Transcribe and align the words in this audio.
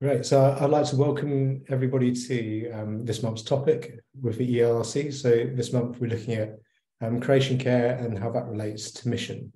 Great. 0.00 0.24
So 0.24 0.56
I'd 0.60 0.70
like 0.70 0.86
to 0.90 0.96
welcome 0.96 1.64
everybody 1.68 2.12
to 2.12 2.70
um, 2.70 3.04
this 3.04 3.20
month's 3.20 3.42
topic 3.42 3.98
with 4.22 4.38
the 4.38 4.58
ERC. 4.58 5.12
So 5.12 5.50
this 5.52 5.72
month 5.72 5.98
we're 5.98 6.10
looking 6.10 6.34
at 6.34 6.56
um, 7.00 7.20
creation 7.20 7.58
care 7.58 7.96
and 7.96 8.16
how 8.16 8.30
that 8.30 8.46
relates 8.46 8.92
to 8.92 9.08
mission. 9.08 9.52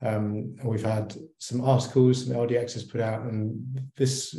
Um, 0.00 0.56
and 0.58 0.64
we've 0.64 0.82
had 0.82 1.14
some 1.36 1.60
articles, 1.60 2.24
some 2.24 2.34
LDX 2.34 2.72
has 2.72 2.84
put 2.84 3.02
out, 3.02 3.26
and 3.26 3.90
this 3.94 4.34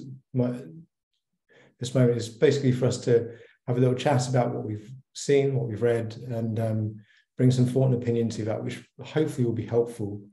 this 1.79 1.93
moment 1.93 2.17
is 2.17 2.27
basically 2.27 2.71
for 2.71 2.87
us 2.87 2.97
to 3.01 3.29
have 3.67 3.77
a 3.77 3.79
little 3.79 3.93
chat 3.93 4.27
about 4.27 4.51
what 4.51 4.65
we've 4.65 4.91
seen, 5.13 5.53
what 5.53 5.67
we've 5.67 5.83
read, 5.83 6.15
and 6.27 6.59
um, 6.59 6.95
bring 7.37 7.51
some 7.51 7.67
thought 7.67 7.91
and 7.91 8.01
opinion 8.01 8.29
to 8.29 8.45
that, 8.45 8.63
which 8.63 8.83
hopefully 9.03 9.45
will 9.45 9.53
be 9.53 9.67
helpful 9.67 10.23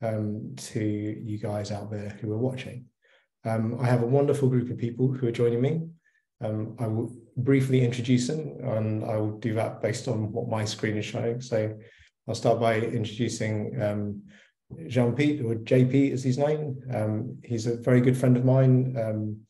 um, 0.00 0.54
to 0.56 0.82
you 0.82 1.36
guys 1.36 1.70
out 1.70 1.90
there 1.90 2.16
who 2.22 2.32
are 2.32 2.38
watching. 2.38 2.86
Um, 3.44 3.78
I 3.80 3.86
have 3.86 4.02
a 4.02 4.06
wonderful 4.06 4.48
group 4.48 4.70
of 4.70 4.78
people 4.78 5.12
who 5.12 5.26
are 5.26 5.32
joining 5.32 5.60
me. 5.60 5.82
Um, 6.42 6.76
I 6.78 6.86
will 6.86 7.14
briefly 7.36 7.84
introduce 7.84 8.26
them 8.26 8.56
and 8.62 9.04
I 9.04 9.16
will 9.16 9.38
do 9.38 9.54
that 9.54 9.82
based 9.82 10.08
on 10.08 10.32
what 10.32 10.48
my 10.48 10.64
screen 10.64 10.96
is 10.96 11.04
showing. 11.04 11.40
So 11.40 11.76
I'll 12.26 12.34
start 12.34 12.60
by 12.60 12.80
introducing 12.80 13.80
um, 13.82 14.22
Jean-Pete, 14.88 15.42
or 15.42 15.56
JP 15.56 16.12
as 16.12 16.24
he's 16.24 16.38
known. 16.38 16.80
Um, 16.92 17.38
he's 17.44 17.66
a 17.66 17.76
very 17.76 18.00
good 18.00 18.16
friend 18.16 18.36
of 18.36 18.44
mine 18.44 18.96
um, 18.98 19.40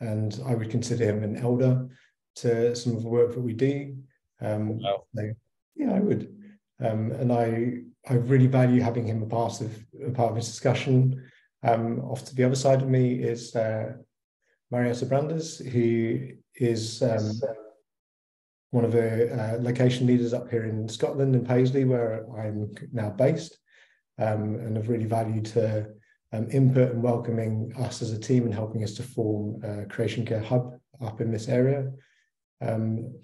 and 0.00 0.40
I 0.46 0.54
would 0.54 0.70
consider 0.70 1.04
him 1.04 1.22
an 1.24 1.36
elder 1.36 1.88
to 2.36 2.74
some 2.74 2.96
of 2.96 3.02
the 3.02 3.08
work 3.08 3.34
that 3.34 3.40
we 3.40 3.52
do. 3.52 3.96
Um, 4.40 4.78
wow. 4.78 5.04
so, 5.14 5.32
yeah, 5.76 5.92
I 5.92 6.00
would. 6.00 6.34
and 6.78 7.32
I, 7.32 7.78
I 8.08 8.14
really 8.14 8.46
value 8.46 8.80
having 8.82 9.06
him 9.06 9.22
a 9.22 9.26
part 9.26 9.60
of 9.60 9.72
a 10.06 10.10
part 10.10 10.30
of 10.30 10.36
this 10.36 10.46
discussion. 10.46 11.24
Um, 11.64 12.00
off 12.00 12.24
to 12.26 12.34
the 12.34 12.44
other 12.44 12.54
side 12.54 12.82
of 12.82 12.88
me 12.88 13.14
is 13.14 13.56
uh, 13.56 13.94
Marietta 14.70 15.06
Brandes, 15.06 15.58
who 15.58 16.28
is 16.56 17.02
um, 17.02 17.40
one 18.70 18.84
of 18.84 18.92
the 18.92 19.32
uh, 19.32 19.62
location 19.62 20.06
leaders 20.06 20.34
up 20.34 20.50
here 20.50 20.64
in 20.64 20.88
Scotland, 20.88 21.34
in 21.34 21.44
Paisley, 21.44 21.84
where 21.84 22.26
I'm 22.36 22.74
now 22.92 23.08
based, 23.10 23.56
um, 24.18 24.56
and 24.56 24.76
have 24.76 24.90
really 24.90 25.06
valued 25.06 25.48
her 25.48 25.94
um, 26.32 26.48
input 26.50 26.90
and 26.90 27.02
welcoming 27.02 27.72
us 27.78 28.02
as 28.02 28.10
a 28.12 28.18
team 28.18 28.44
and 28.44 28.52
helping 28.52 28.84
us 28.84 28.94
to 28.94 29.02
form 29.02 29.62
a 29.62 29.86
Creation 29.86 30.26
Care 30.26 30.42
Hub 30.42 30.78
up 31.00 31.20
in 31.20 31.30
this 31.30 31.48
area. 31.48 31.90
Um, 32.60 33.14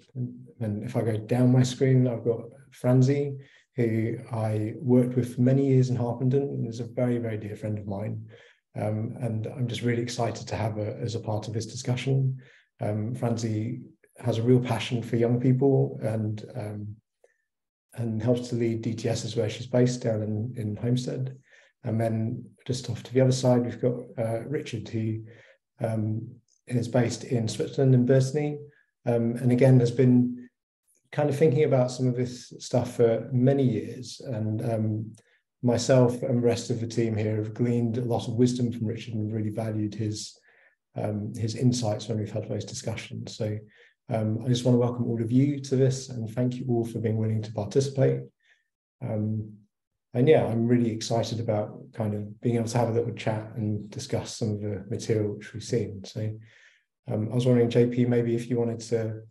and 0.59 0.83
if 0.83 0.95
I 0.95 1.01
go 1.01 1.17
down 1.17 1.51
my 1.51 1.63
screen, 1.63 2.07
I've 2.07 2.23
got 2.23 2.41
Franzi, 2.71 3.37
who 3.87 4.17
I 4.31 4.73
worked 4.77 5.15
with 5.15 5.35
for 5.35 5.41
many 5.41 5.67
years 5.67 5.89
in 5.89 5.95
Harpenden 5.95 6.43
and 6.43 6.67
is 6.67 6.79
a 6.79 6.85
very, 6.85 7.17
very 7.17 7.37
dear 7.37 7.55
friend 7.55 7.77
of 7.77 7.87
mine. 7.87 8.25
Um, 8.75 9.15
and 9.21 9.47
I'm 9.47 9.67
just 9.67 9.81
really 9.81 10.01
excited 10.01 10.47
to 10.47 10.55
have 10.55 10.75
her 10.75 10.97
as 11.01 11.15
a 11.15 11.19
part 11.19 11.47
of 11.47 11.53
this 11.53 11.65
discussion. 11.65 12.37
Um, 12.79 13.13
Franzi 13.15 13.81
has 14.19 14.37
a 14.37 14.43
real 14.43 14.59
passion 14.59 15.01
for 15.01 15.15
young 15.17 15.39
people 15.39 15.99
and 16.01 16.45
um, 16.55 16.95
and 17.95 18.21
helps 18.23 18.47
to 18.49 18.55
lead 18.55 18.83
DTS 18.83 19.35
where 19.35 19.49
she's 19.49 19.67
based 19.67 20.01
down 20.01 20.21
in, 20.21 20.53
in 20.55 20.77
Holmsted. 20.77 21.35
And 21.83 21.99
then 21.99 22.45
just 22.65 22.89
off 22.89 23.03
to 23.03 23.13
the 23.13 23.21
other 23.21 23.31
side, 23.31 23.65
we've 23.65 23.81
got 23.81 23.95
uh, 24.17 24.43
Richard, 24.43 24.87
who 24.87 25.23
um, 25.81 26.27
is 26.67 26.87
based 26.87 27.25
in 27.25 27.47
Switzerland 27.47 27.93
in 27.93 28.05
Burtigny. 28.05 28.59
Um, 29.05 29.35
and 29.37 29.51
again, 29.51 29.79
has 29.79 29.91
been 29.91 30.40
kind 31.11 31.29
of 31.29 31.37
thinking 31.37 31.63
about 31.63 31.91
some 31.91 32.07
of 32.07 32.15
this 32.15 32.53
stuff 32.59 32.95
for 32.95 33.29
many 33.31 33.63
years. 33.63 34.21
And 34.25 34.61
um, 34.71 35.13
myself 35.61 36.21
and 36.23 36.37
the 36.37 36.47
rest 36.47 36.69
of 36.69 36.79
the 36.79 36.87
team 36.87 37.15
here 37.15 37.37
have 37.37 37.53
gleaned 37.53 37.97
a 37.97 38.05
lot 38.05 38.27
of 38.27 38.35
wisdom 38.35 38.71
from 38.71 38.87
Richard 38.87 39.13
and 39.13 39.33
really 39.33 39.49
valued 39.49 39.93
his 39.93 40.37
um, 40.95 41.33
his 41.37 41.55
insights 41.55 42.09
when 42.09 42.19
we've 42.19 42.31
had 42.31 42.49
those 42.49 42.65
discussions. 42.65 43.37
So 43.37 43.57
um, 44.09 44.39
I 44.43 44.49
just 44.49 44.65
want 44.65 44.75
to 44.75 44.79
welcome 44.79 45.07
all 45.07 45.21
of 45.21 45.31
you 45.31 45.61
to 45.61 45.77
this 45.77 46.09
and 46.09 46.29
thank 46.29 46.55
you 46.55 46.65
all 46.67 46.83
for 46.83 46.99
being 46.99 47.15
willing 47.15 47.41
to 47.43 47.53
participate. 47.53 48.19
Um, 49.01 49.53
and 50.13 50.27
yeah, 50.27 50.45
I'm 50.45 50.67
really 50.67 50.91
excited 50.91 51.39
about 51.39 51.79
kind 51.93 52.13
of 52.13 52.41
being 52.41 52.57
able 52.57 52.67
to 52.67 52.77
have 52.77 52.89
a 52.89 52.91
little 52.91 53.13
chat 53.13 53.53
and 53.55 53.89
discuss 53.89 54.35
some 54.35 54.51
of 54.51 54.61
the 54.61 54.83
material 54.89 55.35
which 55.35 55.53
we've 55.53 55.63
seen. 55.63 56.03
So 56.03 56.29
um, 57.09 57.29
I 57.31 57.35
was 57.35 57.45
wondering, 57.45 57.69
JP, 57.69 58.09
maybe 58.09 58.35
if 58.35 58.49
you 58.49 58.59
wanted 58.59 58.81
to 58.81 59.21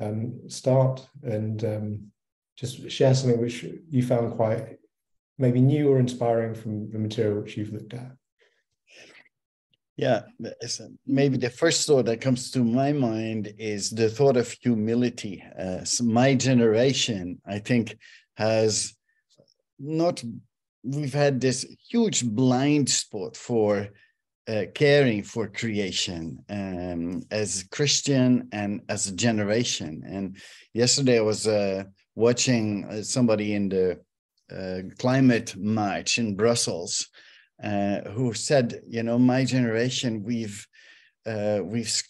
um, 0.00 0.40
start 0.48 1.06
and 1.22 1.64
um, 1.64 2.12
just 2.56 2.90
share 2.90 3.14
something 3.14 3.40
which 3.40 3.64
you 3.88 4.02
found 4.02 4.34
quite 4.36 4.78
maybe 5.38 5.60
new 5.60 5.88
or 5.90 5.98
inspiring 5.98 6.54
from 6.54 6.90
the 6.90 6.98
material 6.98 7.40
which 7.40 7.56
you've 7.56 7.72
looked 7.72 7.94
at. 7.94 8.12
Yeah, 9.96 10.22
maybe 11.06 11.36
the 11.36 11.50
first 11.50 11.86
thought 11.86 12.06
that 12.06 12.22
comes 12.22 12.50
to 12.52 12.64
my 12.64 12.92
mind 12.92 13.52
is 13.58 13.90
the 13.90 14.08
thought 14.08 14.38
of 14.38 14.50
humility. 14.50 15.44
Uh, 15.58 15.84
so 15.84 16.04
my 16.04 16.34
generation, 16.34 17.38
I 17.46 17.58
think, 17.58 17.98
has 18.34 18.94
not, 19.78 20.24
we've 20.82 21.12
had 21.12 21.40
this 21.40 21.66
huge 21.90 22.24
blind 22.24 22.88
spot 22.88 23.36
for 23.36 23.88
uh, 24.50 24.64
caring 24.74 25.22
for 25.22 25.46
creation 25.46 26.42
um, 26.48 27.22
as 27.30 27.62
a 27.62 27.68
Christian 27.68 28.48
and 28.52 28.80
as 28.88 29.06
a 29.06 29.14
generation. 29.14 30.02
And 30.04 30.36
yesterday 30.74 31.18
I 31.18 31.22
was 31.22 31.46
uh, 31.46 31.84
watching 32.16 32.84
uh, 32.86 33.02
somebody 33.02 33.54
in 33.54 33.68
the 33.68 34.00
uh, 34.50 34.80
climate 34.98 35.54
march 35.56 36.18
in 36.18 36.34
Brussels 36.34 37.08
uh, 37.62 38.00
who 38.10 38.32
said, 38.34 38.80
you 38.88 39.02
know, 39.04 39.18
my 39.18 39.44
generation, 39.44 40.24
we've 40.24 40.66
uh, 41.26 41.60
we've 41.62 42.02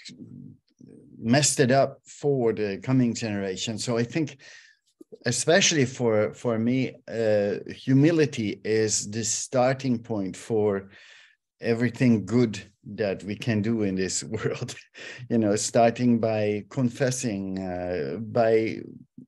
messed 1.19 1.61
it 1.61 1.71
up 1.71 1.99
for 2.07 2.55
the 2.55 2.79
coming 2.79 3.13
generation. 3.13 3.77
So 3.77 3.99
I 3.99 4.05
think 4.05 4.39
especially 5.27 5.85
for 5.85 6.33
for 6.33 6.59
me 6.59 6.95
humility 7.69 8.61
is 8.65 9.11
the 9.11 9.25
starting 9.25 9.99
point 9.99 10.37
for 10.37 10.89
everything 11.61 12.25
good 12.25 12.61
that 12.95 13.23
we 13.25 13.37
can 13.37 13.61
do 13.61 13.83
in 13.83 13.95
this 13.95 14.25
world 14.45 14.75
you 15.29 15.39
know 15.39 15.55
starting 15.57 16.19
by 16.19 16.65
confessing 16.71 17.59
uh, 17.59 18.17
by 18.19 18.79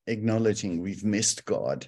acknowledging 0.07 0.81
we've 0.81 1.05
missed 1.05 1.45
god 1.45 1.87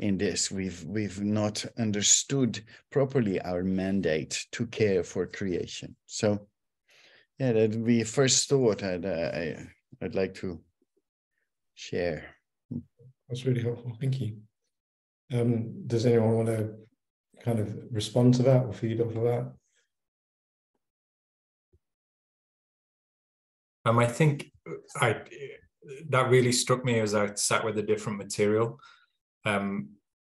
in 0.00 0.16
this. 0.16 0.50
We've 0.50 0.82
we've 0.84 1.20
not 1.20 1.64
understood 1.78 2.60
properly 2.90 3.40
our 3.42 3.62
mandate 3.62 4.46
to 4.52 4.66
care 4.66 5.04
for 5.04 5.26
creation. 5.26 5.94
So 6.06 6.48
yeah 7.38 7.52
that 7.52 7.74
we 7.74 8.04
first 8.04 8.50
thought 8.50 8.82
i'd 8.82 9.06
uh, 9.06 9.62
i'd 10.02 10.14
like 10.14 10.34
to 10.36 10.60
share. 11.74 12.34
That's 13.28 13.46
really 13.46 13.62
helpful. 13.62 13.96
Thank 14.00 14.20
you. 14.20 14.36
Um, 15.32 15.86
does 15.86 16.06
anyone 16.06 16.34
want 16.34 16.48
to 16.48 16.74
kind 17.44 17.60
of 17.60 17.74
respond 17.90 18.34
to 18.34 18.42
that 18.42 18.64
or 18.64 18.72
feed 18.72 19.00
off 19.00 19.14
of 19.14 19.22
that 19.22 19.52
Um, 23.84 23.98
I 23.98 24.06
think 24.06 24.50
I 24.96 25.22
that 26.08 26.30
really 26.30 26.52
struck 26.52 26.84
me 26.84 27.00
as 27.00 27.14
I 27.14 27.34
sat 27.34 27.64
with 27.64 27.78
a 27.78 27.82
different 27.82 28.18
material, 28.18 28.78
um, 29.44 29.90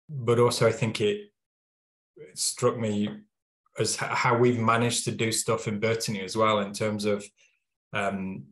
but 0.10 0.40
also 0.40 0.68
I 0.68 0.72
think 0.72 1.02
it, 1.02 1.32
it 2.18 2.38
struck 2.38 2.78
me 2.78 3.10
as 3.80 3.96
how 3.96 4.38
we've 4.38 4.60
managed 4.60 5.06
to 5.06 5.12
do 5.12 5.32
stuff 5.32 5.68
in 5.68 5.80
Burtigny 5.80 6.24
as 6.24 6.36
well 6.36 6.60
in 6.60 6.74
terms 6.74 7.06
of 7.06 7.26
um, 7.94 8.44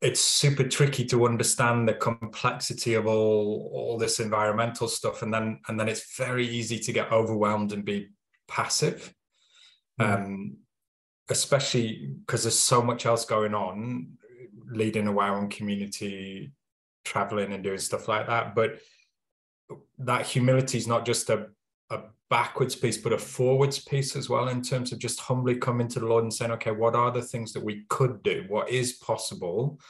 it's 0.00 0.20
super 0.20 0.64
tricky 0.64 1.04
to 1.04 1.26
understand 1.26 1.86
the 1.86 1.94
complexity 1.94 2.94
of 2.94 3.06
all 3.06 3.70
all 3.72 3.98
this 3.98 4.18
environmental 4.18 4.88
stuff 4.88 5.22
and 5.22 5.32
then 5.32 5.60
and 5.68 5.78
then 5.78 5.88
it's 5.88 6.16
very 6.16 6.46
easy 6.46 6.78
to 6.78 6.92
get 6.92 7.12
overwhelmed 7.12 7.72
and 7.72 7.84
be 7.84 8.08
passive 8.48 9.14
mm. 10.00 10.24
um, 10.24 10.56
especially 11.30 12.12
because 12.26 12.44
there's 12.44 12.58
so 12.58 12.82
much 12.82 13.06
else 13.06 13.24
going 13.24 13.54
on, 13.54 14.18
leading 14.70 15.06
a 15.06 15.12
YWAM 15.12 15.50
community, 15.50 16.52
traveling 17.04 17.52
and 17.52 17.64
doing 17.64 17.78
stuff 17.78 18.08
like 18.08 18.26
that. 18.26 18.54
But 18.54 18.80
that 19.98 20.26
humility 20.26 20.78
is 20.78 20.86
not 20.86 21.06
just 21.06 21.30
a, 21.30 21.46
a 21.90 22.00
backwards 22.28 22.76
piece, 22.76 22.98
but 22.98 23.12
a 23.12 23.18
forwards 23.18 23.78
piece 23.78 24.16
as 24.16 24.28
well, 24.28 24.48
in 24.48 24.62
terms 24.62 24.92
of 24.92 24.98
just 24.98 25.20
humbly 25.20 25.56
coming 25.56 25.88
to 25.88 26.00
the 26.00 26.06
Lord 26.06 26.24
and 26.24 26.32
saying, 26.32 26.52
okay, 26.52 26.72
what 26.72 26.94
are 26.94 27.10
the 27.10 27.22
things 27.22 27.52
that 27.52 27.64
we 27.64 27.84
could 27.88 28.22
do? 28.22 28.44
What 28.48 28.70
is 28.70 28.94
possible? 28.94 29.80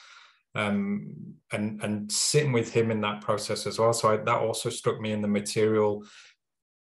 Um, 0.55 1.15
and 1.53 1.81
and 1.83 2.11
sitting 2.11 2.53
with 2.53 2.73
him 2.73 2.91
in 2.91 3.01
that 3.03 3.21
process 3.21 3.67
as 3.67 3.79
well. 3.79 3.93
So 3.93 4.13
I, 4.13 4.17
that 4.17 4.41
also 4.41 4.69
struck 4.69 5.01
me 5.01 5.13
in 5.13 5.23
the 5.23 5.29
material 5.29 6.05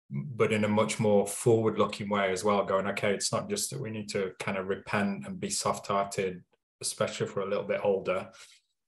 but 0.09 0.53
in 0.53 0.63
a 0.63 0.67
much 0.67 0.99
more 0.99 1.27
forward 1.27 1.77
looking 1.77 2.09
way 2.09 2.31
as 2.31 2.43
well 2.43 2.63
going 2.63 2.87
okay 2.87 3.13
it's 3.13 3.33
not 3.33 3.49
just 3.49 3.69
that 3.69 3.79
we 3.79 3.89
need 3.89 4.07
to 4.07 4.31
kind 4.39 4.57
of 4.57 4.67
repent 4.67 5.27
and 5.27 5.39
be 5.39 5.49
soft 5.49 5.87
hearted 5.87 6.41
especially 6.81 7.27
for 7.27 7.41
a 7.41 7.49
little 7.49 7.65
bit 7.65 7.81
older 7.83 8.29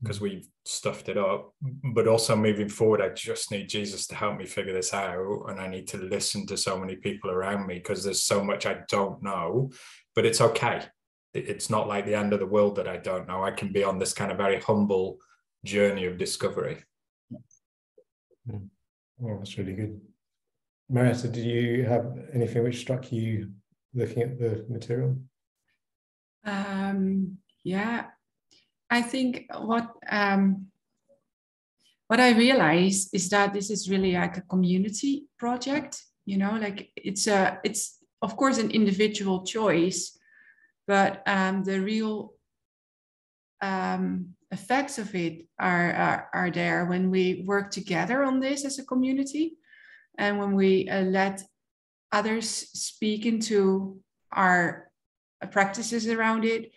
because 0.01 0.21
we've 0.21 0.47
stuffed 0.65 1.09
it 1.09 1.17
up. 1.17 1.53
But 1.61 2.07
also 2.07 2.35
moving 2.35 2.69
forward, 2.69 3.01
I 3.01 3.09
just 3.09 3.51
need 3.51 3.67
Jesus 3.67 4.07
to 4.07 4.15
help 4.15 4.37
me 4.37 4.45
figure 4.45 4.73
this 4.73 4.93
out. 4.93 5.45
And 5.49 5.59
I 5.59 5.67
need 5.67 5.87
to 5.89 5.97
listen 5.97 6.45
to 6.47 6.57
so 6.57 6.79
many 6.79 6.95
people 6.95 7.31
around 7.31 7.67
me 7.67 7.75
because 7.75 8.03
there's 8.03 8.23
so 8.23 8.43
much 8.43 8.65
I 8.65 8.79
don't 8.89 9.21
know. 9.21 9.71
But 10.15 10.25
it's 10.25 10.41
okay. 10.41 10.83
It's 11.33 11.69
not 11.69 11.87
like 11.87 12.05
the 12.05 12.15
end 12.15 12.33
of 12.33 12.39
the 12.39 12.45
world 12.45 12.75
that 12.77 12.87
I 12.87 12.97
don't 12.97 13.27
know. 13.27 13.43
I 13.43 13.51
can 13.51 13.71
be 13.71 13.83
on 13.83 13.99
this 13.99 14.13
kind 14.13 14.31
of 14.31 14.37
very 14.37 14.59
humble 14.59 15.19
journey 15.65 16.05
of 16.05 16.17
discovery. 16.17 16.83
Mm. 18.49 18.69
Oh, 19.23 19.37
that's 19.37 19.57
really 19.57 19.73
good. 19.73 19.99
Marietta, 20.89 21.27
did 21.27 21.45
you 21.45 21.85
have 21.85 22.17
anything 22.33 22.63
which 22.63 22.79
struck 22.79 23.11
you 23.11 23.51
looking 23.93 24.23
at 24.23 24.39
the 24.39 24.65
material? 24.69 25.17
Um, 26.43 27.37
yeah, 27.63 28.05
I 28.89 29.01
think 29.01 29.45
what 29.55 29.91
um, 30.09 30.67
what 32.07 32.19
I 32.19 32.31
realize 32.31 33.09
is 33.13 33.29
that 33.29 33.53
this 33.53 33.69
is 33.69 33.89
really 33.89 34.13
like 34.13 34.37
a 34.37 34.41
community 34.41 35.27
project. 35.37 36.01
You 36.25 36.37
know, 36.37 36.57
like 36.59 36.91
it's 36.95 37.27
a 37.27 37.59
it's 37.63 37.99
of 38.21 38.35
course 38.35 38.57
an 38.57 38.71
individual 38.71 39.45
choice, 39.45 40.17
but 40.87 41.21
um, 41.27 41.63
the 41.63 41.79
real 41.81 42.33
um, 43.61 44.33
effects 44.51 44.97
of 44.97 45.13
it 45.13 45.45
are, 45.59 45.93
are, 45.93 46.29
are 46.33 46.51
there 46.51 46.85
when 46.85 47.11
we 47.11 47.43
work 47.45 47.71
together 47.71 48.23
on 48.23 48.39
this 48.39 48.65
as 48.65 48.79
a 48.79 48.85
community, 48.85 49.57
and 50.19 50.37
when 50.37 50.53
we 50.53 50.87
uh, 50.89 51.01
let 51.01 51.41
others 52.11 52.47
speak 52.47 53.25
into 53.25 53.99
our 54.31 54.91
practices 55.51 56.07
around 56.07 56.43
it 56.43 56.71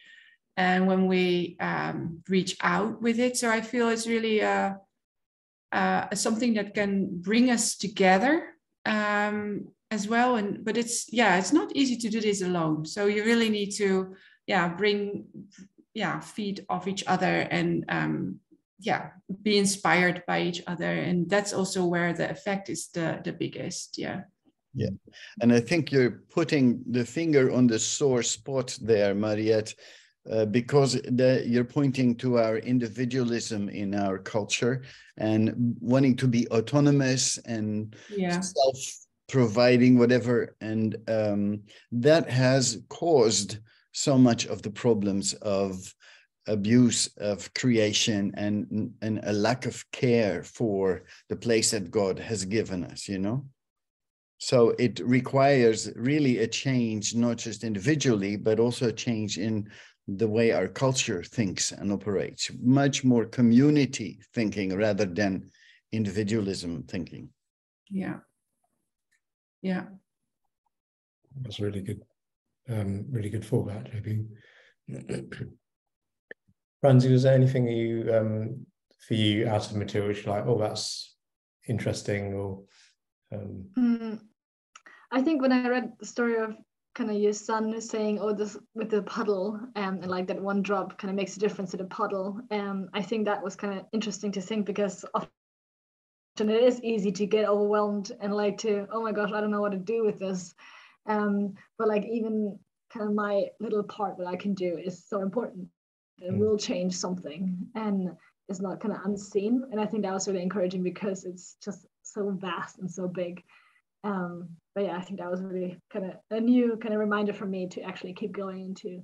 and 0.57 0.87
when 0.87 1.07
we 1.07 1.57
um, 1.61 2.23
reach 2.29 2.57
out 2.63 3.03
with 3.03 3.19
it. 3.19 3.37
So 3.37 3.51
I 3.51 3.61
feel 3.61 3.89
it's 3.89 4.07
really 4.07 4.41
a, 4.41 4.79
a 5.73 6.09
something 6.15 6.55
that 6.55 6.75
can 6.75 7.21
bring 7.21 7.51
us 7.51 7.77
together 7.77 8.55
um, 8.87 9.69
as 9.91 10.07
well. 10.07 10.37
And 10.37 10.65
but 10.65 10.77
it's 10.77 11.13
yeah, 11.13 11.39
it's 11.39 11.53
not 11.53 11.75
easy 11.75 11.97
to 11.97 12.09
do 12.09 12.21
this 12.21 12.43
alone. 12.43 12.87
So 12.87 13.07
you 13.07 13.25
really 13.25 13.51
need 13.51 13.73
to 13.73 14.15
yeah 14.47 14.69
bring 14.69 15.25
yeah 15.95 16.21
feed 16.21 16.65
off 16.69 16.87
each 16.87 17.05
other 17.07 17.41
and 17.51 17.85
um, 17.89 18.41
yeah 18.83 19.11
be 19.43 19.59
inspired 19.59 20.23
by 20.27 20.43
each 20.43 20.63
other. 20.67 20.93
And 20.93 21.29
that's 21.29 21.53
also 21.53 21.85
where 21.85 22.13
the 22.13 22.31
effect 22.31 22.69
is 22.69 22.89
the 22.89 23.21
the 23.25 23.33
biggest. 23.33 23.99
Yeah. 23.99 24.23
Yeah. 24.75 24.91
And 25.41 25.53
I 25.53 25.61
think 25.61 25.93
you're 25.93 26.23
putting 26.31 26.83
the 26.91 27.05
finger 27.05 27.53
on 27.53 27.67
the 27.67 27.79
sore 27.79 28.23
spot 28.23 28.79
there, 28.81 29.15
Mariette, 29.15 29.75
uh, 30.31 30.47
because 30.47 30.95
the, 31.03 31.45
you're 31.47 31.65
pointing 31.65 32.17
to 32.17 32.39
our 32.39 32.57
individualism 32.57 33.69
in 33.69 33.95
our 33.95 34.19
culture 34.19 34.83
and 35.19 35.77
wanting 35.81 36.17
to 36.17 36.29
be 36.29 36.49
autonomous 36.49 37.39
and 37.45 37.95
yeah. 38.09 38.41
self 38.41 38.79
providing 39.29 39.99
whatever 39.99 40.57
and 40.61 40.97
um, 41.09 41.61
that 41.91 42.29
has 42.31 42.83
caused 42.89 43.59
so 43.93 44.17
much 44.17 44.47
of 44.47 44.63
the 44.63 44.71
problems 44.71 45.35
of 45.35 45.95
abuse 46.47 47.09
of 47.19 47.53
creation 47.55 48.33
and 48.37 48.93
and 49.01 49.21
a 49.25 49.33
lack 49.33 49.65
of 49.67 49.85
care 49.93 50.43
for 50.43 51.05
the 51.29 51.37
place 51.37 51.71
that 51.71 51.91
god 51.91 52.19
has 52.19 52.45
given 52.45 52.85
us 52.85 53.09
you 53.09 53.19
know 53.19 53.45
so 54.39 54.71
it 54.71 54.99
requires 55.01 55.93
really 55.95 56.39
a 56.39 56.49
change 56.49 57.15
not 57.15 57.37
just 57.37 57.63
individually 57.63 58.37
but 58.37 58.59
also 58.59 58.89
a 58.89 58.93
change 58.93 59.39
in 59.39 59.69
the 60.09 60.27
way 60.27 60.53
our 60.53 60.69
culture 60.69 61.23
thinks 61.23 61.73
and 61.73 61.93
operates, 61.93 62.51
much 62.61 63.05
more 63.05 63.25
community 63.25 64.21
thinking 64.35 64.77
rather 64.77 65.05
than 65.05 65.51
individualism 65.93 66.83
thinking. 66.85 67.29
Yeah. 67.89 68.19
Yeah. 69.61 69.85
That's 71.41 71.61
really 71.61 71.83
good. 71.83 72.03
Um, 72.69 73.07
really 73.11 73.31
good 73.31 73.43
fallback, 73.43 74.29
JP. 74.89 75.49
Franzi, 76.83 77.11
was 77.11 77.23
there 77.23 77.33
anything 77.33 77.69
you 77.69 78.13
um, 78.13 78.67
for 79.07 79.15
you 79.15 79.49
out 79.49 79.71
of 79.71 79.77
material 79.77 80.09
which 80.09 80.27
you 80.27 80.33
like, 80.33 80.45
oh, 80.47 80.59
that's 80.59 81.15
interesting 81.69 82.35
or 82.35 82.65
um... 83.33 83.65
mm, 83.79 84.21
I 85.13 85.23
think 85.23 85.41
when 85.41 85.53
I 85.53 85.69
read 85.69 85.93
the 86.01 86.07
story 86.07 86.37
of 86.37 86.57
kind 86.97 87.09
of 87.09 87.17
your 87.17 87.33
son 87.33 87.81
saying, 87.81 88.19
oh, 88.21 88.33
this 88.33 88.59
with 88.75 88.91
the 88.91 89.03
puddle, 89.03 89.61
um, 89.77 90.01
and 90.03 90.09
like 90.09 90.27
that 90.27 90.43
one 90.43 90.61
drop 90.61 90.99
kind 90.99 91.09
of 91.09 91.15
makes 91.15 91.37
a 91.37 91.41
difference 91.41 91.71
to 91.71 91.77
the 91.77 91.85
puddle. 91.85 92.41
Um, 92.51 92.89
I 92.93 93.01
think 93.01 93.27
that 93.27 93.43
was 93.43 93.55
kind 93.55 93.79
of 93.79 93.87
interesting 93.93 94.33
to 94.33 94.41
think 94.41 94.67
because 94.67 95.05
often 95.15 95.31
it 96.37 96.65
is 96.65 96.83
easy 96.83 97.13
to 97.13 97.27
get 97.27 97.49
overwhelmed 97.49 98.11
and 98.21 98.35
like 98.35 98.59
to, 98.59 98.89
oh 98.91 99.03
my 99.03 99.13
gosh, 99.13 99.31
I 99.33 99.41
don't 99.41 99.53
know 99.53 99.61
what 99.61 99.73
to 99.73 99.79
do 99.79 100.05
with 100.05 100.19
this. 100.19 100.53
Um, 101.07 101.55
but 101.79 101.87
like 101.87 102.05
even 102.07 102.59
kind 102.93 103.09
of 103.09 103.15
my 103.15 103.47
little 103.61 103.85
part 103.85 104.19
that 104.19 104.27
I 104.27 104.35
can 104.35 104.55
do 104.55 104.77
is 104.77 105.07
so 105.07 105.21
important. 105.23 105.69
It 106.23 106.33
mm. 106.33 106.39
will 106.39 106.57
change 106.57 106.95
something 106.95 107.57
and 107.75 108.11
it's 108.49 108.61
not 108.61 108.81
kind 108.81 108.95
of 108.95 109.01
unseen. 109.05 109.65
And 109.71 109.81
I 109.81 109.87
think 109.87 110.03
that 110.03 110.13
was 110.13 110.29
really 110.29 110.43
encouraging 110.43 110.83
because 110.83 111.25
it's 111.25 111.57
just 111.63 111.87
so 112.03 112.31
vast 112.31 112.79
and 112.79 112.91
so 112.91 113.09
big 113.09 113.43
um, 114.05 114.49
but 114.75 114.85
yeah, 114.85 114.97
I 114.97 115.03
think 115.03 115.21
that 115.21 115.31
was 115.31 115.43
really 115.43 115.79
kind 115.93 116.07
of 116.07 116.13
a 116.31 116.41
new 116.41 116.77
kind 116.77 116.95
of 116.95 117.01
reminder 117.01 117.33
for 117.33 117.47
me 117.47 117.69
to 117.69 117.83
actually 117.83 118.15
keep 118.15 118.33
going 118.33 118.63
and 118.63 118.77
to 118.79 119.01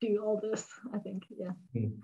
do 0.00 0.22
all 0.22 0.40
this. 0.40 0.66
I 0.94 0.98
think, 0.98 1.24
yeah. 1.30 1.52
Mm. 1.74 1.98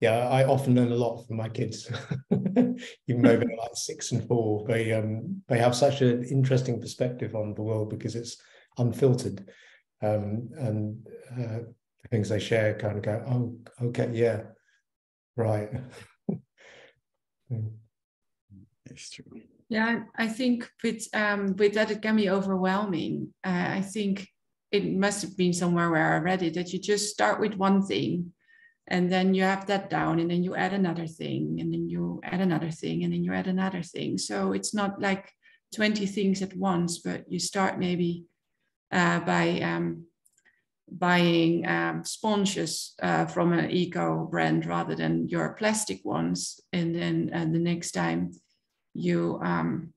Yeah, 0.00 0.28
I 0.28 0.44
often 0.44 0.74
learn 0.74 0.90
a 0.90 0.96
lot 0.96 1.24
from 1.26 1.36
my 1.36 1.48
kids, 1.48 1.88
even 2.32 3.22
though 3.22 3.36
they're 3.36 3.56
like 3.56 3.74
six 3.74 4.10
and 4.10 4.26
four. 4.26 4.66
They 4.66 4.92
um 4.92 5.42
they 5.46 5.58
have 5.58 5.76
such 5.76 6.00
an 6.00 6.24
interesting 6.24 6.80
perspective 6.80 7.36
on 7.36 7.54
the 7.54 7.62
world 7.62 7.90
because 7.90 8.16
it's 8.16 8.36
unfiltered, 8.78 9.48
um, 10.02 10.48
and 10.58 11.06
uh, 11.38 11.58
the 12.02 12.08
things 12.08 12.28
they 12.28 12.38
share 12.38 12.78
kind 12.78 12.96
of 12.96 13.02
go, 13.02 13.24
oh, 13.28 13.86
okay, 13.86 14.10
yeah, 14.12 14.42
right. 15.36 15.70
It's 18.86 19.10
true. 19.10 19.24
Yeah, 19.68 20.04
I 20.16 20.28
think 20.28 20.68
with 20.82 21.08
um, 21.14 21.56
with 21.56 21.74
that 21.74 21.90
it 21.90 22.02
can 22.02 22.16
be 22.16 22.28
overwhelming. 22.28 23.32
Uh, 23.44 23.68
I 23.78 23.80
think 23.80 24.28
it 24.70 24.84
must 24.84 25.22
have 25.22 25.36
been 25.36 25.52
somewhere 25.52 25.90
where 25.90 26.14
I 26.14 26.18
read 26.18 26.42
it 26.42 26.54
that 26.54 26.72
you 26.72 26.78
just 26.78 27.10
start 27.10 27.40
with 27.40 27.54
one 27.54 27.82
thing, 27.82 28.32
and 28.88 29.10
then 29.10 29.34
you 29.34 29.44
have 29.44 29.66
that 29.68 29.88
down, 29.88 30.20
and 30.20 30.30
then 30.30 30.42
you 30.42 30.54
add 30.54 30.74
another 30.74 31.06
thing, 31.06 31.58
and 31.60 31.72
then 31.72 31.88
you 31.88 32.20
add 32.22 32.40
another 32.40 32.70
thing, 32.70 33.04
and 33.04 33.12
then 33.12 33.24
you 33.24 33.32
add 33.32 33.46
another 33.46 33.82
thing. 33.82 34.18
So 34.18 34.52
it's 34.52 34.74
not 34.74 35.00
like 35.00 35.32
twenty 35.74 36.06
things 36.06 36.42
at 36.42 36.54
once, 36.56 36.98
but 36.98 37.24
you 37.32 37.38
start 37.38 37.78
maybe 37.78 38.26
uh, 38.90 39.20
by 39.20 39.60
um, 39.60 40.04
buying 40.98 41.66
um, 41.66 42.04
sponges 42.04 42.94
uh, 43.02 43.26
from 43.26 43.52
an 43.52 43.70
eco 43.70 44.26
brand 44.30 44.66
rather 44.66 44.94
than 44.94 45.28
your 45.28 45.54
plastic 45.54 46.04
ones, 46.04 46.60
and 46.72 46.94
then 46.94 47.30
uh, 47.34 47.44
the 47.44 47.58
next 47.58 47.92
time 47.92 48.32
you 48.94 49.40
um, 49.42 49.92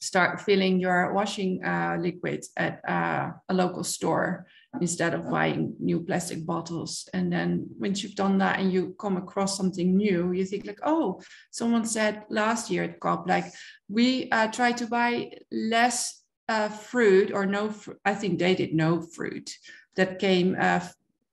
start 0.00 0.40
filling 0.40 0.78
your 0.78 1.12
washing 1.12 1.64
uh, 1.64 1.96
liquids 2.00 2.50
at 2.56 2.80
uh, 2.88 3.30
a 3.48 3.54
local 3.54 3.84
store 3.84 4.46
instead 4.80 5.14
of 5.14 5.30
buying 5.30 5.74
new 5.80 6.00
plastic 6.00 6.44
bottles. 6.44 7.08
And 7.14 7.32
then 7.32 7.66
once 7.78 8.02
you've 8.02 8.14
done 8.14 8.38
that 8.38 8.60
and 8.60 8.72
you 8.72 8.94
come 9.00 9.16
across 9.16 9.56
something 9.56 9.96
new, 9.96 10.32
you 10.32 10.44
think 10.44 10.66
like, 10.66 10.80
oh, 10.84 11.20
someone 11.50 11.84
said 11.84 12.24
last 12.28 12.70
year 12.70 12.84
at 12.84 13.00
COP, 13.00 13.28
like 13.28 13.46
we 13.88 14.30
uh, 14.30 14.48
try 14.48 14.72
to 14.72 14.86
buy 14.86 15.30
less 15.50 16.22
uh, 16.48 16.68
fruit 16.68 17.32
or 17.32 17.46
no, 17.46 17.70
fr- 17.70 17.92
I 18.04 18.14
think 18.14 18.38
they 18.38 18.54
did 18.54 18.74
no 18.74 19.00
fruit 19.00 19.50
that 19.96 20.18
came 20.18 20.56
uh, 20.58 20.80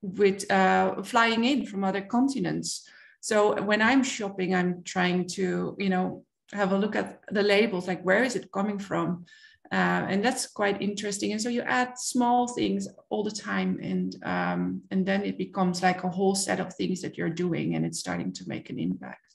with 0.02 0.50
uh, 0.50 1.02
flying 1.02 1.44
in 1.44 1.66
from 1.66 1.84
other 1.84 2.02
continents. 2.02 2.88
So 3.20 3.60
when 3.62 3.80
I'm 3.80 4.04
shopping, 4.04 4.54
I'm 4.54 4.82
trying 4.82 5.26
to, 5.28 5.76
you 5.78 5.88
know, 5.88 6.24
have 6.52 6.72
a 6.72 6.78
look 6.78 6.94
at 6.94 7.20
the 7.30 7.42
labels, 7.42 7.88
like 7.88 8.02
where 8.02 8.22
is 8.22 8.36
it 8.36 8.52
coming 8.52 8.78
from? 8.78 9.24
Uh, 9.72 10.06
and 10.10 10.22
that's 10.22 10.46
quite 10.46 10.82
interesting. 10.82 11.32
And 11.32 11.40
so 11.40 11.48
you 11.48 11.62
add 11.62 11.98
small 11.98 12.46
things 12.46 12.86
all 13.08 13.24
the 13.24 13.30
time, 13.30 13.80
and 13.82 14.14
um, 14.22 14.82
and 14.90 15.06
then 15.06 15.24
it 15.24 15.38
becomes 15.38 15.82
like 15.82 16.04
a 16.04 16.10
whole 16.10 16.34
set 16.34 16.60
of 16.60 16.74
things 16.74 17.00
that 17.00 17.16
you're 17.16 17.30
doing, 17.30 17.74
and 17.74 17.84
it's 17.84 17.98
starting 17.98 18.32
to 18.34 18.44
make 18.46 18.70
an 18.70 18.78
impact. 18.78 19.34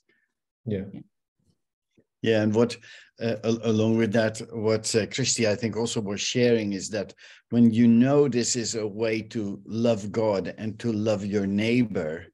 Yeah. 0.64 0.84
Yeah, 0.92 1.00
and 2.22 2.54
what 2.54 2.76
uh, 3.20 3.36
along 3.44 3.98
with 3.98 4.12
that, 4.12 4.40
what 4.52 4.94
uh, 4.94 5.06
Christy 5.06 5.46
I 5.46 5.54
think 5.54 5.76
also 5.76 6.00
was 6.00 6.20
sharing 6.20 6.72
is 6.72 6.88
that 6.90 7.12
when 7.50 7.70
you 7.70 7.86
know 7.86 8.28
this 8.28 8.56
is 8.56 8.74
a 8.74 8.86
way 8.86 9.20
to 9.22 9.60
love 9.66 10.10
God 10.10 10.54
and 10.56 10.78
to 10.78 10.92
love 10.92 11.24
your 11.24 11.46
neighbor, 11.46 12.26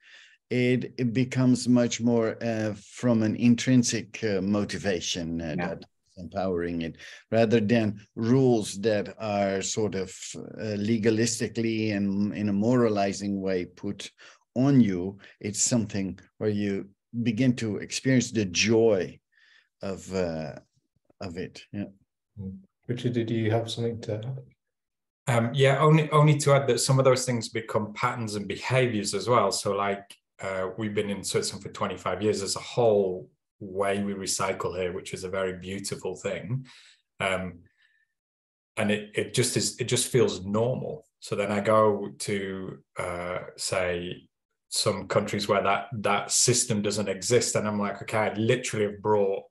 it, 0.49 0.95
it 0.97 1.12
becomes 1.12 1.66
much 1.66 2.00
more 2.00 2.37
uh, 2.43 2.75
from 2.78 3.23
an 3.25 3.35
intrinsic 3.37 4.23
uh, 4.23 4.40
motivation 4.40 5.40
uh, 5.40 5.55
yeah. 5.59 5.69
that's 5.69 5.87
empowering 6.19 6.83
it 6.83 6.97
rather 7.31 7.61
than 7.61 8.00
rules 8.14 8.81
that 8.81 9.14
are 9.19 9.61
sort 9.61 9.95
of 9.95 10.09
uh, 10.35 10.76
legalistically 10.78 11.95
and 11.95 12.33
in 12.35 12.49
a 12.49 12.52
moralizing 12.52 13.40
way 13.40 13.64
put 13.64 14.11
on 14.55 14.81
you. 14.81 15.19
It's 15.40 15.61
something 15.61 16.19
where 16.38 16.50
you 16.50 16.88
begin 17.23 17.57
to 17.57 17.78
experience 17.78 18.31
the 18.31 18.45
joy 18.45 19.19
of 19.83 20.12
uh, 20.14 20.54
of 21.21 21.37
it. 21.37 21.62
Yeah. 21.73 21.85
Mm. 22.40 22.59
Richard, 22.88 23.14
did 23.14 23.30
you 23.30 23.50
have 23.50 23.71
something 23.71 24.00
to 24.02 24.14
add? 24.14 24.38
Um, 25.28 25.50
yeah, 25.52 25.78
only 25.78 26.09
only 26.11 26.37
to 26.38 26.54
add 26.54 26.68
that 26.68 26.78
some 26.78 26.99
of 26.99 27.04
those 27.04 27.25
things 27.25 27.49
become 27.49 27.92
patterns 27.95 28.37
and 28.37 28.47
behaviors 28.47 29.12
as 29.12 29.28
well. 29.28 29.50
So, 29.50 29.73
like 29.73 30.14
uh, 30.40 30.68
we've 30.76 30.95
been 30.95 31.11
in 31.11 31.25
Switzerland 31.25 31.64
for 31.64 31.71
25 31.71 32.23
years. 32.23 32.38
There's 32.38 32.56
a 32.56 32.61
whole 32.61 33.28
way 33.59 34.02
we 34.02 34.14
recycle 34.14 34.78
here, 34.78 34.92
which 34.92 35.14
is 35.14 35.25
a 35.25 35.30
very 35.30 35.59
beautiful 35.59 36.14
thing. 36.14 36.66
Um, 37.21 37.61
and 38.76 38.90
it 38.90 39.11
it 39.14 39.35
just 39.35 39.56
is 39.56 39.80
it 39.80 39.85
just 39.85 40.09
feels 40.09 40.45
normal. 40.45 41.04
So 41.21 41.35
then 41.35 41.50
I 41.50 41.61
go 41.61 42.11
to 42.18 42.78
uh, 42.99 43.38
say 43.56 44.28
some 44.68 45.09
countries 45.09 45.49
where 45.49 45.62
that 45.62 45.88
that 45.92 46.30
system 46.30 46.83
doesn't 46.83 47.09
exist, 47.09 47.56
and 47.56 47.66
I'm 47.66 47.80
like, 47.80 48.02
okay, 48.02 48.18
I 48.18 48.35
literally 48.35 48.87
have 48.87 49.02
brought 49.02 49.42